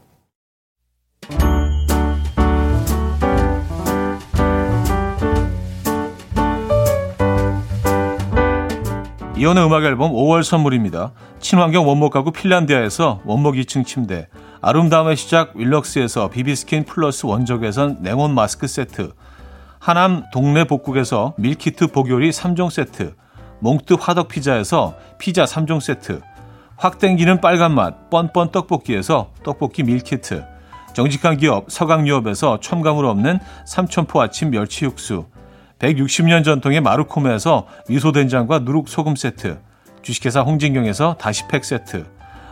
이현우의 9.37 9.67
음악 9.67 9.85
앨범 9.85 10.13
5월 10.13 10.43
선물입니다. 10.43 11.13
친환경 11.41 11.87
원목 11.87 12.11
가구 12.11 12.33
핀란디아에서 12.33 13.21
원목 13.27 13.57
2층 13.57 13.85
침대, 13.85 14.29
아름다움의 14.63 15.17
시작 15.17 15.55
윌럭스에서 15.57 16.31
비비스킨 16.31 16.85
플러스 16.85 17.27
원적외선 17.27 17.99
냉온 18.01 18.35
마스크 18.35 18.67
세트, 18.67 19.13
하남 19.79 20.23
동네 20.33 20.65
복국에서 20.65 21.35
밀키트 21.37 21.89
복요리 21.89 22.31
3종 22.31 22.71
세트, 22.71 23.15
몽뜨 23.61 23.97
화덕 24.01 24.29
피자에서 24.29 24.95
피자 25.19 25.45
3종 25.45 25.81
세트, 25.81 26.23
확 26.77 26.99
땡기는 26.99 27.41
빨간맛 27.41 28.11
뻔뻔 28.11 28.51
떡볶이에서 28.51 29.31
떡볶이 29.45 29.83
밀키트. 29.83 30.45
정직한 30.93 31.37
기업 31.37 31.71
서강유업에서 31.71 32.61
첨가물 32.61 33.07
없는 33.07 33.39
삼천포 33.67 34.21
아침 34.21 34.51
멸치 34.51 34.85
육수. 34.85 35.27
160년 35.79 36.45
전통의 36.45 36.81
마루코메에서 36.81 37.67
미소된장과 37.89 38.61
누룩소금 38.61 39.17
세트. 39.17 39.59
주식회사 40.03 40.41
홍진경에서 40.41 41.17
다시팩 41.19 41.65
세트. 41.65 42.07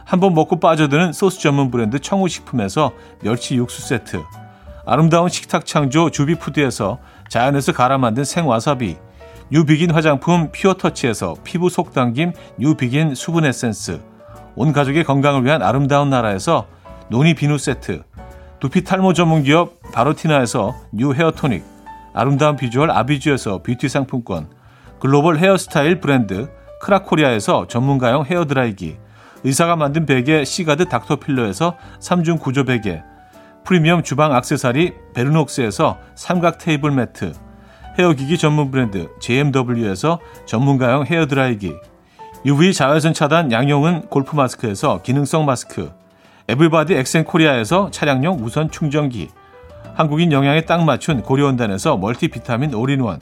한번 0.04 0.34
먹고 0.34 0.58
빠져드는 0.60 1.12
소스 1.12 1.40
전문 1.40 1.70
브랜드 1.70 1.98
청우식품에서 1.98 2.92
멸치 3.22 3.56
육수 3.56 3.86
세트. 3.86 4.22
아름다운 4.86 5.28
식탁 5.28 5.66
창조 5.66 6.10
주비푸드에서 6.10 6.98
자연에서 7.28 7.72
갈아 7.72 7.98
만든 7.98 8.24
생와사비. 8.24 8.96
뉴비긴 9.50 9.90
화장품 9.90 10.50
피어터치에서 10.50 11.36
피부 11.44 11.68
속당김 11.68 12.32
뉴비긴 12.58 13.14
수분 13.14 13.44
에센스 13.44 14.00
온 14.54 14.72
가족의 14.72 15.04
건강을 15.04 15.44
위한 15.44 15.62
아름다운 15.62 16.10
나라에서 16.10 16.66
노니 17.08 17.34
비누 17.34 17.58
세트, 17.58 18.02
두피 18.60 18.84
탈모 18.84 19.12
전문 19.12 19.42
기업 19.42 19.80
바로티나에서 19.92 20.74
뉴 20.92 21.12
헤어 21.12 21.30
토닉, 21.30 21.64
아름다운 22.14 22.56
비주얼 22.56 22.90
아비주에서 22.90 23.62
뷰티 23.62 23.88
상품권, 23.88 24.48
글로벌 25.00 25.38
헤어스타일 25.38 26.00
브랜드 26.00 26.48
크라코리아에서 26.80 27.66
전문가용 27.66 28.24
헤어 28.24 28.44
드라이기, 28.44 28.96
의사가 29.44 29.76
만든 29.76 30.06
베개 30.06 30.44
시가드 30.44 30.88
닥터필러에서 30.88 31.76
3중 32.00 32.40
구조 32.40 32.64
베개, 32.64 33.02
프리미엄 33.64 34.02
주방 34.02 34.32
악세사리 34.32 34.92
베르녹스에서 35.14 35.98
삼각 36.14 36.58
테이블 36.58 36.90
매트, 36.92 37.32
헤어기기 37.98 38.38
전문 38.38 38.70
브랜드 38.70 39.08
JMW에서 39.20 40.18
전문가용 40.46 41.06
헤어 41.06 41.26
드라이기, 41.26 41.74
UV 42.44 42.72
자외선 42.72 43.14
차단 43.14 43.52
양용은 43.52 44.08
골프 44.08 44.34
마스크에서 44.34 45.00
기능성 45.02 45.44
마스크, 45.44 45.92
에블바디 46.48 46.94
엑센 46.94 47.22
코리아에서 47.24 47.92
차량용 47.92 48.38
무선 48.38 48.68
충전기, 48.68 49.28
한국인 49.94 50.32
영양에 50.32 50.62
딱 50.62 50.84
맞춘 50.84 51.22
고려원단에서 51.22 51.98
멀티비타민 51.98 52.74
올인원, 52.74 53.20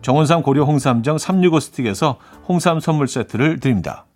정원삼 0.00 0.42
고려 0.42 0.64
홍삼정 0.64 1.18
365 1.18 1.60
스틱에서 1.60 2.16
홍삼 2.48 2.80
선물 2.80 3.08
세트를 3.08 3.60
드립니다. 3.60 4.06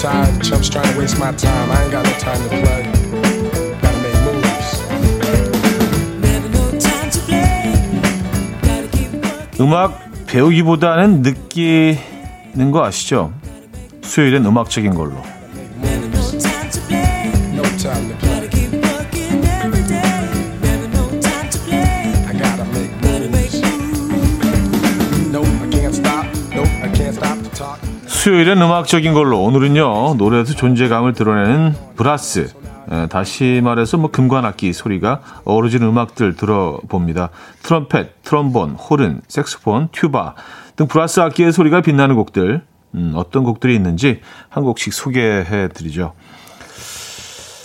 Tired. 0.00 0.42
Chumps 0.42 0.68
trying 0.70 0.90
to 0.92 0.98
waste 0.98 1.18
my 1.18 1.32
time. 1.32 1.70
I 1.70 1.82
ain't 1.82 1.92
got 1.92 2.04
no 2.04 2.12
time 2.12 2.40
to 2.42 2.48
play. 2.48 2.82
Gotta 3.82 3.98
make 4.02 4.16
moves. 4.24 4.80
음악 9.60 10.26
배우기보다는 10.26 11.20
느끼는 11.22 12.70
거 12.72 12.84
아시죠? 12.84 13.34
수요일엔 14.02 14.46
음악적인 14.46 14.94
걸로. 14.94 15.22
수요일엔 28.20 28.60
음악적인 28.60 29.14
걸로 29.14 29.42
오늘은요 29.42 30.16
노래에서 30.18 30.52
존재감을 30.52 31.14
드러내는 31.14 31.74
브라스 31.96 32.52
에, 32.90 33.06
다시 33.06 33.62
말해서 33.64 33.96
뭐 33.96 34.10
금관악기 34.10 34.74
소리가 34.74 35.22
어우러진 35.46 35.82
음악들 35.82 36.36
들어봅니다. 36.36 37.30
트럼펫, 37.62 38.22
트럼본, 38.22 38.72
호른, 38.72 39.22
색소폰, 39.26 39.88
튜바 39.92 40.34
등 40.76 40.86
브라스 40.86 41.20
악기의 41.20 41.50
소리가 41.50 41.80
빛나는 41.80 42.14
곡들 42.14 42.60
음, 42.94 43.12
어떤 43.14 43.42
곡들이 43.42 43.74
있는지 43.74 44.20
한 44.50 44.64
곡씩 44.64 44.92
소개해 44.92 45.68
드리죠. 45.68 46.12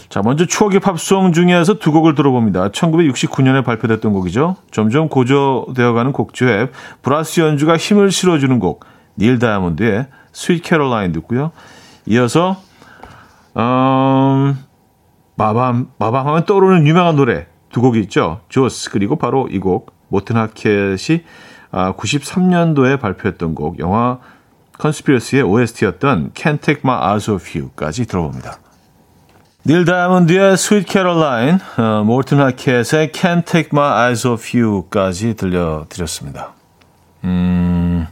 자, 0.08 0.22
먼저 0.24 0.46
추억의 0.46 0.80
팝송 0.80 1.34
중에서 1.34 1.80
두 1.80 1.92
곡을 1.92 2.16
들어봅니다. 2.16 2.70
1969년에 2.70 3.66
발표됐던 3.66 4.14
곡이죠. 4.14 4.56
점점 4.72 5.10
고조되어가는 5.10 6.14
곡조에 6.14 6.70
브라스 7.02 7.42
연주가 7.42 7.76
힘을 7.76 8.10
실어주는 8.10 8.58
곡, 8.60 8.86
닐 9.18 9.40
다이아몬드의 9.40 10.08
Sweet 10.32 10.64
Caroline 10.64 11.12
듣고요. 11.14 11.52
이어서 12.06 12.62
음, 13.58 14.58
빠밤 15.36 15.90
빠밤 15.98 16.28
하면 16.28 16.46
떠오르는 16.46 16.88
유명한 16.88 17.16
노래 17.16 17.48
두 17.72 17.82
곡이 17.82 18.00
있죠. 18.02 18.42
조스 18.50 18.90
그리고 18.92 19.16
바로 19.16 19.48
이 19.50 19.60
곡 19.60 19.94
모튼 20.08 20.38
하켓이 20.38 21.24
아, 21.72 21.94
93년도에 21.94 23.00
발표했던 23.00 23.56
곡 23.56 23.80
영화 23.80 24.20
컨스피러시의 24.78 25.42
OST였던 25.44 26.32
Can't 26.34 26.62
Take 26.62 26.82
My 26.84 26.98
Eyes 27.02 27.32
Off 27.32 27.58
You까지 27.58 28.06
들어봅니다. 28.06 28.60
닐 29.66 29.84
다이아몬드의 29.84 30.54
Sweet 30.54 30.86
Caroline, 30.92 31.58
어, 31.78 32.04
모튼 32.04 32.40
하켓의 32.40 33.12
Can't 33.12 33.46
Take 33.46 33.70
My 33.74 34.04
Eyes 34.04 34.28
Off 34.28 34.58
You까지 34.58 35.36
들려드렸습니다. 35.36 36.54
음, 37.24 38.06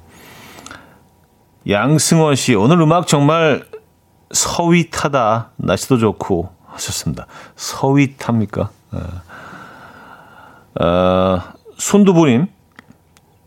양승원 1.68 2.36
씨, 2.36 2.56
오늘 2.56 2.82
음악 2.82 3.08
정말 3.08 3.66
서윗하다. 4.32 5.52
날씨도 5.58 5.98
좋고 5.98 6.50
하셨습니다. 6.68 7.28
서윗합니까? 7.56 8.70
어, 8.92 10.84
어 10.84 11.42
손두부님, 11.78 12.48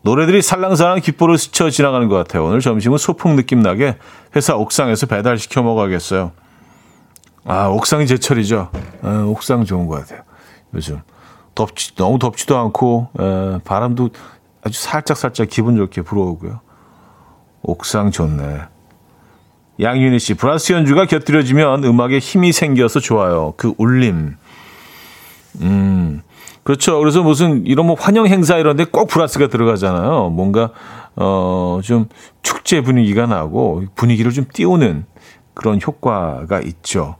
노래들이 0.02 0.40
살랑살랑 0.40 1.00
귓볼을 1.00 1.36
스쳐 1.36 1.68
지나가는 1.68 2.06
것 2.08 2.16
같아요. 2.16 2.44
오늘 2.44 2.60
점심은 2.60 2.96
소풍 2.96 3.34
느낌 3.34 3.60
나게 3.60 3.96
회사 4.36 4.54
옥상에서 4.54 5.06
배달시켜 5.06 5.62
먹어야겠어요. 5.62 6.32
아, 7.44 7.66
옥상이 7.68 8.06
제철이죠. 8.06 8.70
아, 9.02 9.24
옥상 9.26 9.64
좋은 9.64 9.86
것 9.86 10.00
같아요. 10.00 10.22
요즘. 10.74 11.00
덥지, 11.54 11.94
너무 11.96 12.18
덥지도 12.18 12.56
않고, 12.56 13.08
에, 13.18 13.58
바람도 13.64 14.10
아주 14.62 14.80
살짝살짝 14.80 15.48
기분 15.48 15.76
좋게 15.76 16.02
불어오고요. 16.02 16.60
옥상 17.66 18.10
좋네. 18.12 18.60
양윤희 19.80 20.18
씨, 20.20 20.34
브라스 20.34 20.72
연주가 20.72 21.04
곁들여지면 21.04 21.84
음악에 21.84 22.18
힘이 22.18 22.52
생겨서 22.52 23.00
좋아요. 23.00 23.54
그 23.56 23.74
울림. 23.76 24.36
음, 25.60 26.22
그렇죠. 26.62 26.98
그래서 26.98 27.22
무슨 27.22 27.66
이런 27.66 27.86
뭐 27.86 27.96
환영 27.98 28.26
행사 28.26 28.56
이런 28.56 28.76
데 28.76 28.84
꼭 28.84 29.08
브라스가 29.08 29.48
들어가잖아요. 29.48 30.30
뭔가, 30.30 30.70
어, 31.16 31.80
좀 31.82 32.06
축제 32.42 32.80
분위기가 32.80 33.26
나고 33.26 33.84
분위기를 33.96 34.30
좀 34.32 34.46
띄우는 34.52 35.04
그런 35.54 35.80
효과가 35.84 36.60
있죠. 36.60 37.16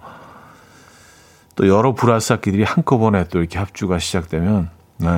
또 1.56 1.66
여러 1.68 1.94
브라스 1.94 2.34
악기들이 2.34 2.62
한꺼번에 2.62 3.24
또 3.28 3.38
이렇게 3.40 3.58
합주가 3.58 3.98
시작되면, 3.98 4.70
네, 4.98 5.08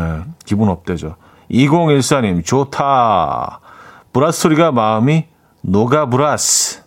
기분 0.44 0.68
up되죠. 0.70 1.16
2014님, 1.50 2.44
좋다. 2.44 3.60
브라스 4.12 4.40
소리가 4.40 4.72
마음이 4.72 5.26
녹아 5.62 6.06
브라스. 6.06 6.82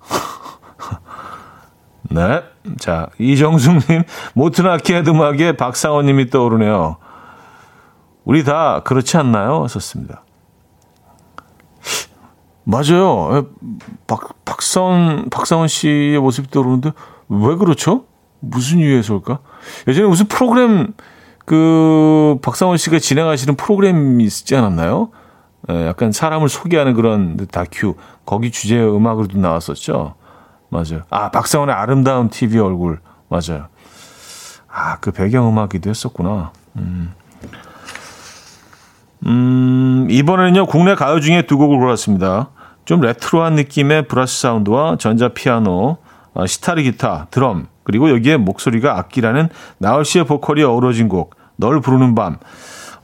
네. 2.10 2.42
자, 2.78 3.08
이정숙님, 3.18 4.04
모튼 4.34 4.66
하켓의 4.66 5.04
음악에 5.06 5.56
박상원님이 5.56 6.30
떠오르네요. 6.30 6.96
우리 8.24 8.44
다 8.44 8.82
그렇지 8.84 9.16
않나요? 9.16 9.66
썼습니다. 9.68 10.22
맞아요. 12.64 13.48
박, 14.06 14.44
박선, 14.44 15.28
박상원 15.30 15.68
씨의 15.68 16.18
모습이 16.18 16.50
떠오르는데, 16.50 16.92
왜 17.28 17.56
그렇죠? 17.56 18.04
무슨 18.40 18.78
이유에서일까? 18.78 19.40
예전에 19.88 20.08
무슨 20.08 20.26
프로그램, 20.26 20.94
그, 21.44 22.38
박상원 22.40 22.78
씨가 22.78 22.98
진행하시는 22.98 23.56
프로그램이 23.56 24.24
있지 24.24 24.56
않았나요? 24.56 25.10
예, 25.70 25.86
약간 25.86 26.12
사람을 26.12 26.48
소개하는 26.48 26.94
그런 26.94 27.36
다큐 27.50 27.94
거기 28.26 28.50
주제 28.50 28.80
음악으로도 28.82 29.38
나왔었죠. 29.38 30.14
맞아요. 30.68 31.02
아 31.10 31.30
박상원의 31.30 31.74
아름다운 31.74 32.28
TV 32.28 32.58
얼굴 32.58 33.00
맞아요. 33.28 33.68
아 34.68 34.96
그 35.00 35.12
배경 35.12 35.48
음악이도 35.48 35.88
했었구나. 35.88 36.50
음. 36.76 37.14
음, 39.26 40.06
이번에는요, 40.10 40.66
국내 40.66 40.94
가요 40.94 41.20
중에 41.20 41.42
두 41.42 41.56
곡을 41.56 41.78
골랐습니다. 41.78 42.50
좀 42.84 43.00
레트로한 43.00 43.54
느낌의 43.54 44.08
브라스 44.08 44.42
사운드와 44.42 44.96
전자 44.98 45.28
피아노, 45.28 45.98
아, 46.34 46.46
시타르 46.46 46.82
기타, 46.82 47.26
드럼, 47.30 47.68
그리고 47.84 48.10
여기에 48.10 48.36
목소리가 48.38 48.98
악기라는 48.98 49.48
나얼 49.78 50.04
씨의 50.04 50.26
보컬이 50.26 50.62
어우러진 50.62 51.08
곡, 51.08 51.34
널 51.56 51.80
부르는 51.80 52.14
밤. 52.14 52.36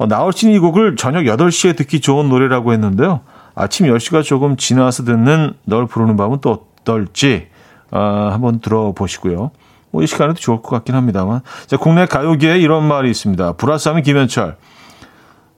어, 0.01 0.07
나얼 0.07 0.33
씨는 0.33 0.55
이 0.55 0.59
곡을 0.59 0.97
저녁 0.97 1.25
8시에 1.25 1.77
듣기 1.77 2.01
좋은 2.01 2.31
노래라고 2.31 2.73
했는데요. 2.73 3.21
아침 3.55 3.87
10시가 3.87 4.25
조금 4.25 4.57
지나서 4.57 5.05
듣는 5.05 5.53
널 5.65 5.87
부르는 5.87 6.17
밤은 6.17 6.39
또 6.41 6.65
어떨지 6.81 7.49
어, 7.91 8.31
한번 8.33 8.61
들어보시고요. 8.61 9.51
뭐 9.91 10.03
이 10.03 10.07
시간에도 10.07 10.41
좋을 10.41 10.63
것 10.63 10.71
같긴 10.71 10.95
합니다만. 10.95 11.43
자, 11.67 11.77
국내 11.77 12.07
가요계에 12.07 12.59
이런 12.61 12.89
말이 12.89 13.11
있습니다. 13.11 13.59
브라스 13.59 13.91
하면 13.91 14.03
김현철. 14.03 14.57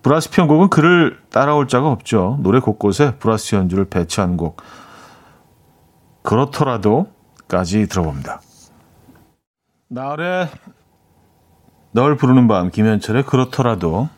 브라스 0.03 0.31
편곡은 0.31 0.71
그를 0.71 1.21
따라올 1.31 1.69
자가 1.69 1.89
없죠. 1.93 2.41
노래 2.41 2.59
곳곳에 2.59 3.15
브라스 3.21 3.55
연주를 3.55 3.85
배치한 3.85 4.37
곡. 4.37 4.61
그렇더라도까지 6.25 7.87
들어봅니다. 7.87 8.41
나얼의 9.87 10.49
널 11.93 12.17
부르는 12.17 12.49
밤 12.49 12.73
김현철의 12.73 13.23
그렇더라도 13.23 14.09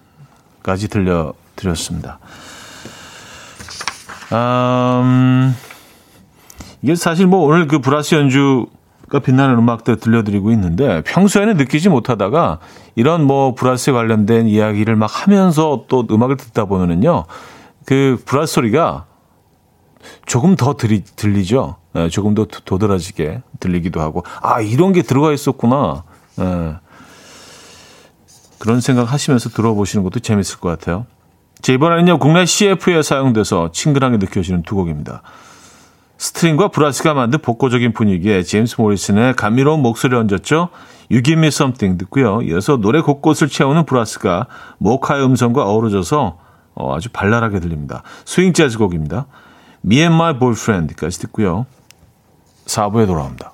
까지 0.65 0.89
들려드렸습니다. 0.89 2.19
음, 4.33 5.55
이게 6.81 6.97
사실 6.97 7.27
뭐 7.27 7.41
오늘 7.41 7.69
그 7.69 7.81
브라스 7.81 8.15
연주가 8.15 9.21
빛나는 9.23 9.59
음악들 9.59 9.97
들려드리고 9.97 10.51
있는데 10.53 11.03
평소에는 11.03 11.59
느끼지 11.59 11.91
못하다가 11.91 12.61
이런 12.97 13.25
뭐 13.25 13.55
브라스에 13.55 13.93
관련된 13.93 14.49
이야기를 14.49 14.97
막 14.97 15.11
하면서 15.13 15.85
또 15.89 16.07
음악을 16.11 16.39
듣다 16.39 16.65
보면은요 16.65 17.27
그 17.85 18.21
브라스 18.25 18.55
소리가 18.55 19.05
조금 20.25 20.57
더 20.57 20.75
들리, 20.77 21.05
들리죠. 21.05 21.77
네, 21.93 22.09
조금 22.09 22.35
더 22.35 22.47
도드라지게 22.47 23.43
들리기도 23.61 24.01
하고 24.01 24.25
아 24.41 24.63
이런 24.63 24.93
게 24.93 25.03
들어가 25.03 25.31
있었구나. 25.31 26.05
네. 26.37 26.75
그런 28.65 28.81
생각 28.81 29.13
하시면서 29.13 29.51
들어보시는 29.51 30.05
것도 30.05 30.21
재밌을 30.21 30.59
것 30.59 30.71
같아요. 30.71 31.05
자, 31.61 31.75
이번에는요, 31.75 32.19
국내 32.19 32.47
CF에 32.47 33.03
사용돼서 33.03 33.71
친근하게 33.73 34.17
느껴지는 34.17 34.63
두 34.63 34.75
곡입니다. 34.75 35.21
스트링과 36.17 36.69
브라스가 36.69 37.13
만든 37.13 37.41
복고적인 37.43 37.93
분위기에 37.93 38.43
제임스 38.43 38.81
모리슨의 38.81 39.37
감미로운 39.37 39.81
목소리를 39.81 40.17
얹었죠. 40.17 40.71
Me 41.13 41.49
Something 41.49 41.99
듣고요. 41.99 42.41
이어서 42.41 42.79
노래 42.79 43.03
곳곳을 43.03 43.49
채우는 43.49 43.85
브라스가 43.85 44.47
모카의 44.79 45.23
음성과 45.27 45.63
어우러져서 45.67 46.39
어, 46.75 46.97
아주 46.97 47.11
발랄하게 47.13 47.61
들립니다. 47.61 48.03
스윙 48.25 48.55
재즈 48.55 48.79
곡입니다. 48.79 49.27
Me 49.85 49.99
and 49.99 50.15
My 50.15 50.39
Boyfriend까지 50.39 51.21
듣고요. 51.21 51.67
4부에 52.65 53.07
돌아옵니다. 53.07 53.54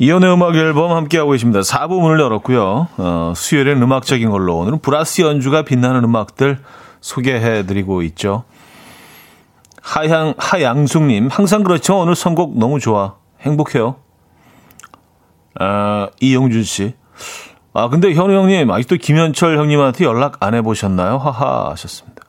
이연의 0.00 0.32
음악 0.32 0.54
앨범 0.54 0.92
함께하고 0.92 1.32
계십니다. 1.32 1.60
4부 1.60 2.00
문을 2.00 2.20
열었고요. 2.20 2.88
어, 2.98 3.32
수요일엔 3.34 3.82
음악적인 3.82 4.30
걸로 4.30 4.56
오늘은 4.58 4.78
브라스 4.78 5.22
연주가 5.22 5.62
빛나는 5.62 6.04
음악들 6.04 6.60
소개해드리고 7.00 8.02
있죠. 8.02 8.44
하양, 9.82 10.34
하양숙님, 10.38 11.28
항상 11.28 11.64
그렇죠. 11.64 11.98
오늘 11.98 12.14
선곡 12.14 12.58
너무 12.58 12.78
좋아. 12.78 13.16
행복해요. 13.40 13.96
아, 15.58 16.08
이영준 16.20 16.62
씨. 16.62 16.94
아, 17.72 17.88
근데 17.88 18.14
현우 18.14 18.32
형님, 18.32 18.70
아직도 18.70 18.96
김현철 18.96 19.58
형님한테 19.58 20.04
연락 20.04 20.42
안 20.44 20.54
해보셨나요? 20.54 21.18
하하, 21.18 21.70
하셨습니다. 21.70 22.22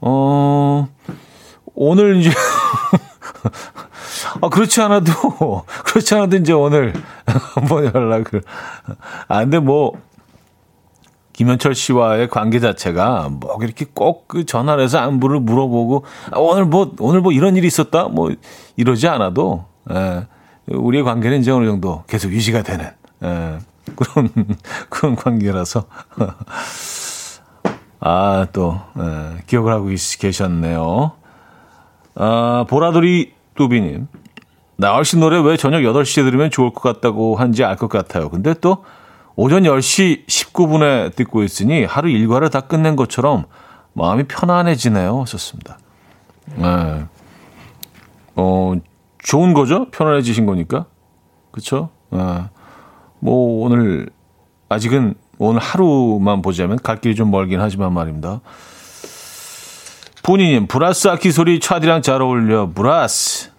어, 0.00 0.88
오늘 1.74 2.16
이제, 2.16 2.30
아, 4.40 4.48
그렇지 4.48 4.80
않아도, 4.82 5.64
그렇지 5.84 6.14
않아도 6.14 6.36
이제 6.36 6.52
오늘 6.52 6.92
한번 7.54 7.84
연락을. 7.94 8.42
아, 9.28 9.40
근데 9.40 9.58
뭐, 9.58 9.92
김현철 11.32 11.74
씨와의 11.74 12.28
관계 12.28 12.58
자체가 12.58 13.28
뭐 13.30 13.58
이렇게 13.62 13.86
꼭 13.94 14.26
그 14.28 14.44
전화를 14.44 14.82
해서 14.84 14.98
안부를 14.98 15.40
물어보고 15.40 16.04
아, 16.32 16.38
오늘 16.38 16.64
뭐 16.64 16.92
오늘 16.98 17.20
뭐 17.20 17.30
이런 17.32 17.56
일이 17.56 17.66
있었다? 17.66 18.08
뭐 18.08 18.30
이러지 18.76 19.06
않아도 19.08 19.64
예, 19.90 20.26
우리의 20.66 21.04
관계는 21.04 21.38
이제 21.40 21.50
어느 21.52 21.64
정도 21.66 22.02
계속 22.08 22.32
유지가 22.32 22.62
되는 22.62 22.90
예, 23.22 23.58
그런 23.96 24.28
그런 24.90 25.14
관계라서. 25.16 25.84
아 28.00 28.46
또 28.52 28.80
예, 28.98 29.42
기억을 29.46 29.72
하고 29.72 29.86
계셨네요. 30.18 31.12
아 32.16 32.64
보라돌이 32.68 33.32
뚜비님 33.54 34.08
나얼 34.80 35.04
씨 35.04 35.16
노래 35.18 35.38
왜 35.40 35.56
저녁 35.56 35.80
8시에 35.80 36.24
들으면 36.24 36.50
좋을 36.50 36.72
것 36.72 36.80
같다고 36.82 37.34
한지 37.36 37.64
알 37.64 37.76
것 37.76 37.88
같아요. 37.88 38.28
근데 38.30 38.54
또 38.60 38.84
오전 39.34 39.64
10시 39.64 40.26
19분에 40.26 41.14
듣고 41.16 41.42
있으니 41.42 41.84
하루 41.84 42.08
일과를 42.08 42.50
다 42.50 42.60
끝낸 42.60 42.94
것처럼 42.96 43.44
마음이 43.92 44.24
편안해지네요. 44.24 45.20
하셨습니다. 45.22 45.78
네. 46.56 47.04
어, 48.36 48.72
좋은 49.18 49.52
거죠? 49.52 49.90
편안해지신 49.90 50.46
거니까. 50.46 50.86
그쵸? 51.50 51.90
네. 52.10 52.18
뭐, 53.18 53.64
오늘, 53.64 54.08
아직은 54.68 55.14
오늘 55.38 55.60
하루만 55.60 56.40
보자면 56.40 56.78
갈 56.80 57.00
길이 57.00 57.16
좀 57.16 57.32
멀긴 57.32 57.60
하지만 57.60 57.92
말입니다. 57.92 58.40
본인님, 60.22 60.66
브라스 60.68 61.08
악기 61.08 61.32
소리 61.32 61.58
차디랑 61.58 62.02
잘 62.02 62.22
어울려. 62.22 62.70
브라스. 62.72 63.50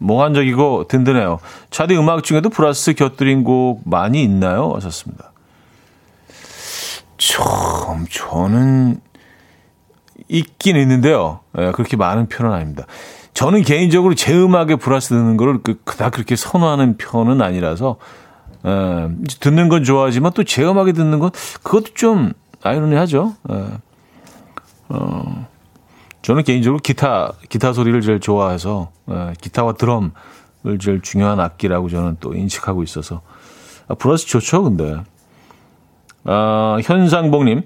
몽환적이고 0.00 0.88
든든해요. 0.88 1.38
차디 1.70 1.96
음악 1.96 2.24
중에도 2.24 2.48
브라스 2.48 2.94
곁들인 2.94 3.44
곡 3.44 3.82
많이 3.84 4.22
있나요? 4.22 4.72
하셨습니다. 4.74 5.32
좀 7.18 8.06
저는 8.10 9.00
있긴 10.28 10.76
있는데요. 10.76 11.40
예, 11.58 11.70
그렇게 11.72 11.96
많은 11.96 12.26
편은 12.26 12.52
아닙니다. 12.52 12.86
저는 13.34 13.62
개인적으로 13.62 14.14
제 14.14 14.34
음악에 14.34 14.76
브라스 14.76 15.10
듣는 15.10 15.36
거를 15.36 15.62
그, 15.62 15.76
다 15.96 16.10
그렇게 16.10 16.34
선호하는 16.34 16.96
편은 16.96 17.42
아니라서 17.42 17.96
예, 18.66 19.08
듣는 19.40 19.68
건 19.68 19.84
좋아하지만 19.84 20.32
또 20.32 20.44
제 20.44 20.64
음악에 20.64 20.92
듣는 20.92 21.18
건 21.18 21.30
그것도 21.62 21.94
좀 21.94 22.32
아이러니하죠. 22.62 23.34
예. 23.52 23.66
어, 24.88 25.46
저는 26.22 26.42
개인적으로 26.44 26.80
기타 26.80 27.32
기타 27.48 27.72
소리를 27.72 28.00
제일 28.02 28.20
좋아해서 28.20 28.90
예, 29.10 29.32
기타와 29.40 29.74
드럼을 29.74 30.10
제일 30.80 31.00
중요한 31.00 31.40
악기라고 31.40 31.88
저는 31.88 32.18
또 32.20 32.34
인식하고 32.34 32.82
있어서 32.82 33.22
아, 33.88 33.94
브라스 33.94 34.26
좋죠, 34.26 34.64
근데 34.64 35.02
아, 36.24 36.78
현상봉님 36.82 37.62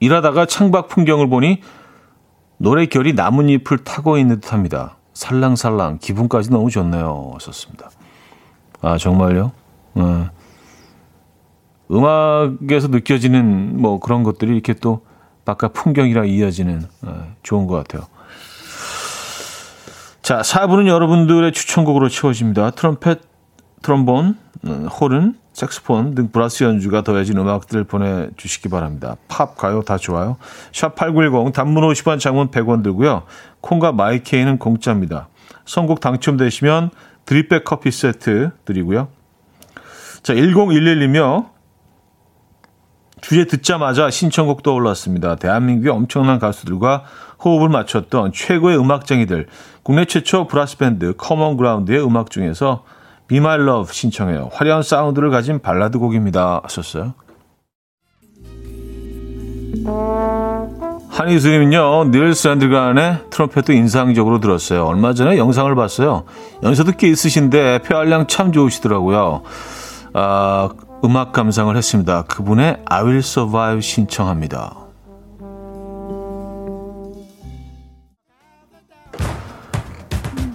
일하다가 0.00 0.46
창밖 0.46 0.88
풍경을 0.88 1.28
보니 1.28 1.60
노래 2.58 2.86
결이 2.86 3.14
나뭇잎을 3.14 3.78
타고 3.78 4.16
있는 4.16 4.40
듯합니다. 4.40 4.96
살랑살랑 5.12 5.98
기분까지 6.00 6.50
너무 6.50 6.70
좋네요. 6.70 7.36
썼습니다. 7.40 7.90
아 8.80 8.98
정말요? 8.98 9.52
예. 9.96 10.30
음악에서 11.90 12.88
느껴지는 12.88 13.80
뭐 13.80 14.00
그런 14.00 14.22
것들이 14.22 14.52
이렇게 14.52 14.74
또 14.74 15.02
바깥 15.44 15.72
풍경이랑 15.72 16.28
이어지는 16.28 16.82
어, 17.02 17.34
좋은 17.42 17.66
것 17.66 17.76
같아요. 17.76 18.06
자, 20.22 20.40
4부는 20.40 20.86
여러분들의 20.88 21.52
추천곡으로 21.52 22.08
채워집니다. 22.08 22.70
트럼펫, 22.70 23.20
트럼본, 23.82 24.38
음, 24.64 24.86
호른, 24.86 25.34
색스폰 25.52 26.14
등 26.14 26.30
브라스 26.30 26.64
연주가 26.64 27.02
더해진 27.02 27.36
음악들을 27.36 27.84
보내주시기 27.84 28.68
바랍니다. 28.68 29.16
팝, 29.28 29.56
가요 29.56 29.82
다 29.82 29.98
좋아요. 29.98 30.36
샵8910 30.72 31.52
단문 31.52 31.84
50원, 31.84 32.18
장문 32.18 32.50
100원 32.50 32.82
들고요. 32.82 33.24
콩과 33.60 33.92
마이케이는 33.92 34.58
공짜입니다. 34.58 35.28
선곡 35.66 36.00
당첨되시면 36.00 36.90
드립백 37.26 37.64
커피 37.64 37.90
세트 37.90 38.50
드리고요. 38.64 39.08
자, 40.22 40.34
1011님요 40.34 41.53
주제 43.24 43.46
듣자마자 43.46 44.10
신청곡 44.10 44.62
떠올랐습니다. 44.62 45.36
대한민국의 45.36 45.90
엄청난 45.90 46.38
가수들과 46.38 47.04
호흡을 47.42 47.70
맞췄던 47.70 48.32
최고의 48.34 48.78
음악쟁이들, 48.78 49.46
국내 49.82 50.04
최초 50.04 50.46
브라스 50.46 50.76
밴드 50.76 51.14
커먼 51.16 51.56
그라운드의 51.56 52.04
음악 52.04 52.30
중에서 52.30 52.84
Be 53.26 53.38
My 53.38 53.58
Love 53.58 53.94
신청해요. 53.94 54.50
화려한 54.52 54.82
사운드를 54.82 55.30
가진 55.30 55.58
발라드 55.58 55.98
곡입니다. 55.98 56.60
하셨어요. 56.64 57.14
한이수님은요, 61.08 62.10
닐 62.10 62.34
샌드간의 62.34 63.20
트럼펫도 63.30 63.72
인상적으로 63.72 64.40
들었어요. 64.40 64.84
얼마 64.84 65.14
전에 65.14 65.38
영상을 65.38 65.74
봤어요. 65.74 66.24
연세도 66.62 66.92
꽤 66.98 67.08
있으신데 67.08 67.78
폐활량 67.84 68.26
참 68.26 68.52
좋으시더라고요. 68.52 69.44
아, 70.12 70.68
음악 71.04 71.32
감상을 71.32 71.76
했습니다. 71.76 72.22
그분의 72.22 72.78
I 72.86 73.02
Will 73.02 73.18
Survive 73.18 73.82
신청합니다. 73.82 74.74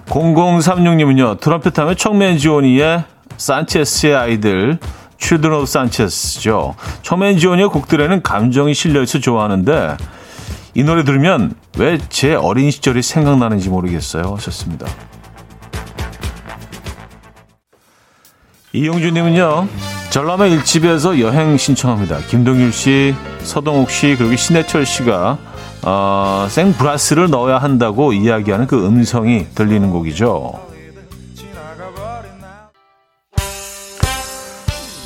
(0036님은요) 0.06 1.38
트럼펫 1.40 1.78
하면 1.78 1.96
청맨지오니의 1.96 3.04
산체스의 3.36 4.16
아이들 4.16 4.78
Children 5.18 5.60
of 5.60 5.62
Sanchez죠. 5.64 6.74
청맨지오니의 7.02 7.68
곡들에는 7.68 8.22
감정이 8.22 8.74
실려있어 8.74 9.20
좋아하는데 9.20 9.96
이 10.74 10.82
노래 10.82 11.04
들으면 11.04 11.54
왜 11.78 11.98
제 12.08 12.34
어린 12.34 12.70
시절이 12.70 13.02
생각나는지 13.02 13.68
모르겠어요 13.68 14.34
하셨습니다. 14.34 14.86
이용주님은요 18.72 19.68
전라도 20.10 20.46
일집에서 20.46 21.20
여행 21.20 21.56
신청합니다. 21.56 22.18
김동률 22.28 22.72
씨, 22.72 23.14
서동욱 23.42 23.90
씨, 23.90 24.16
그리고 24.18 24.34
신해철 24.34 24.84
씨가 24.84 25.38
어, 25.82 26.46
생브라스를 26.50 27.30
넣어야 27.30 27.58
한다고 27.58 28.12
이야기하는 28.12 28.66
그 28.66 28.86
음성이 28.86 29.46
들리는 29.54 29.90
곡이죠. 29.90 30.68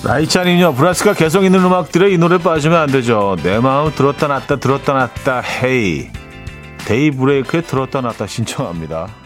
라이차님요 0.04 0.74
브라스가 0.74 1.14
개성 1.14 1.44
있는 1.44 1.64
음악들에 1.64 2.12
이 2.12 2.18
노래 2.18 2.36
빠지면 2.36 2.78
안 2.78 2.88
되죠. 2.88 3.36
내 3.42 3.58
마음 3.58 3.90
들었다 3.94 4.26
놨다 4.26 4.56
들었다 4.56 4.92
놨다 4.92 5.40
헤이 5.40 6.10
데이브레이크의 6.84 7.62
들었다 7.62 8.02
놨다 8.02 8.26
신청합니다. 8.26 9.23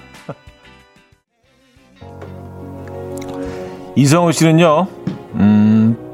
이성우 3.98 4.30
씨는요 4.30 4.86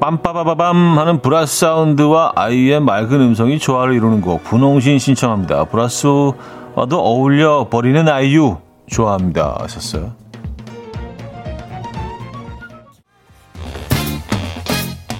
빰빠바바밤 0.01 0.95
하는 0.95 1.21
브라스 1.21 1.61
사운드와 1.61 2.33
아이의 2.35 2.81
맑은 2.81 3.21
음성이 3.21 3.59
조화를 3.59 3.93
이루는 3.93 4.23
곡 4.23 4.43
분홍신 4.43 4.99
신청합니다. 4.99 5.67
브라스와도 5.67 6.99
어울려 6.99 7.69
버리는 7.69 8.09
아이유 8.09 8.57
좋아합니다 8.87 9.59
하셨어요. 9.61 10.13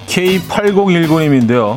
K8019님인데요. 0.07 1.77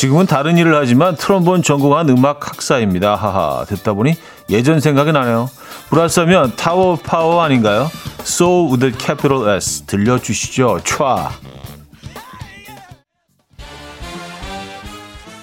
지금은 0.00 0.24
다른 0.24 0.56
일을 0.56 0.74
하지만 0.76 1.14
트럼본 1.14 1.62
전공한 1.62 2.08
음악 2.08 2.48
학사입니다. 2.48 3.16
하하 3.16 3.66
듣다 3.66 3.92
보니 3.92 4.16
예전 4.48 4.80
생각이 4.80 5.12
나네요. 5.12 5.50
브라스하면 5.90 6.54
타워 6.56 6.96
파워 6.96 7.42
아닌가요? 7.42 7.90
Soul 8.20 8.70
with 8.70 8.86
a 8.86 8.92
capital 8.98 9.54
S 9.54 9.82
들려주시죠. 9.82 10.78
촤. 10.84 11.28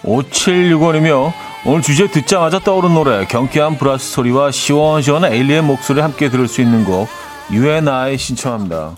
5765님요 0.03 1.33
오늘 1.63 1.83
주제 1.83 2.07
듣자마자 2.07 2.57
떠오른 2.57 2.95
노래 2.95 3.25
경쾌한 3.25 3.77
브라스 3.77 4.11
소리와 4.11 4.49
시원시원한 4.49 5.33
에일리의 5.33 5.61
목소리 5.61 6.01
함께 6.01 6.31
들을 6.31 6.47
수 6.47 6.61
있는 6.61 6.83
곡 6.83 7.07
UNI 7.51 8.17
신청합니다. 8.17 8.95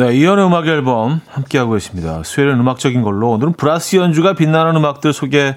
네, 0.00 0.16
이연의 0.16 0.46
음악 0.46 0.66
앨범 0.66 1.20
함께하고 1.28 1.72
계십니다. 1.72 2.22
수요일은 2.24 2.58
음악적인 2.58 3.02
걸로 3.02 3.32
오늘은 3.32 3.52
브라스 3.52 3.96
연주가 3.96 4.32
빛나는 4.32 4.74
음악들 4.76 5.12
소개해 5.12 5.56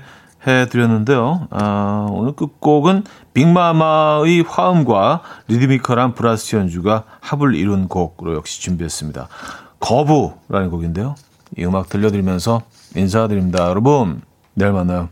드렸는데요. 0.70 1.48
아, 1.50 2.08
오늘 2.12 2.34
끝곡은 2.34 3.06
빅마마의 3.34 4.42
화음과 4.42 5.22
리드미컬한 5.48 6.14
브라스 6.14 6.58
연주가 6.58 7.06
합을 7.22 7.56
이룬 7.56 7.88
곡으로 7.88 8.36
역시 8.36 8.62
준비했습니다. 8.62 9.30
거부라는 9.80 10.70
곡인데요. 10.72 11.16
이 11.58 11.64
음악 11.64 11.88
들려드리면서 11.88 12.64
인사드립니다. 12.98 13.70
여러분, 13.70 14.24
내일 14.56 14.74
만나요. 14.74 15.08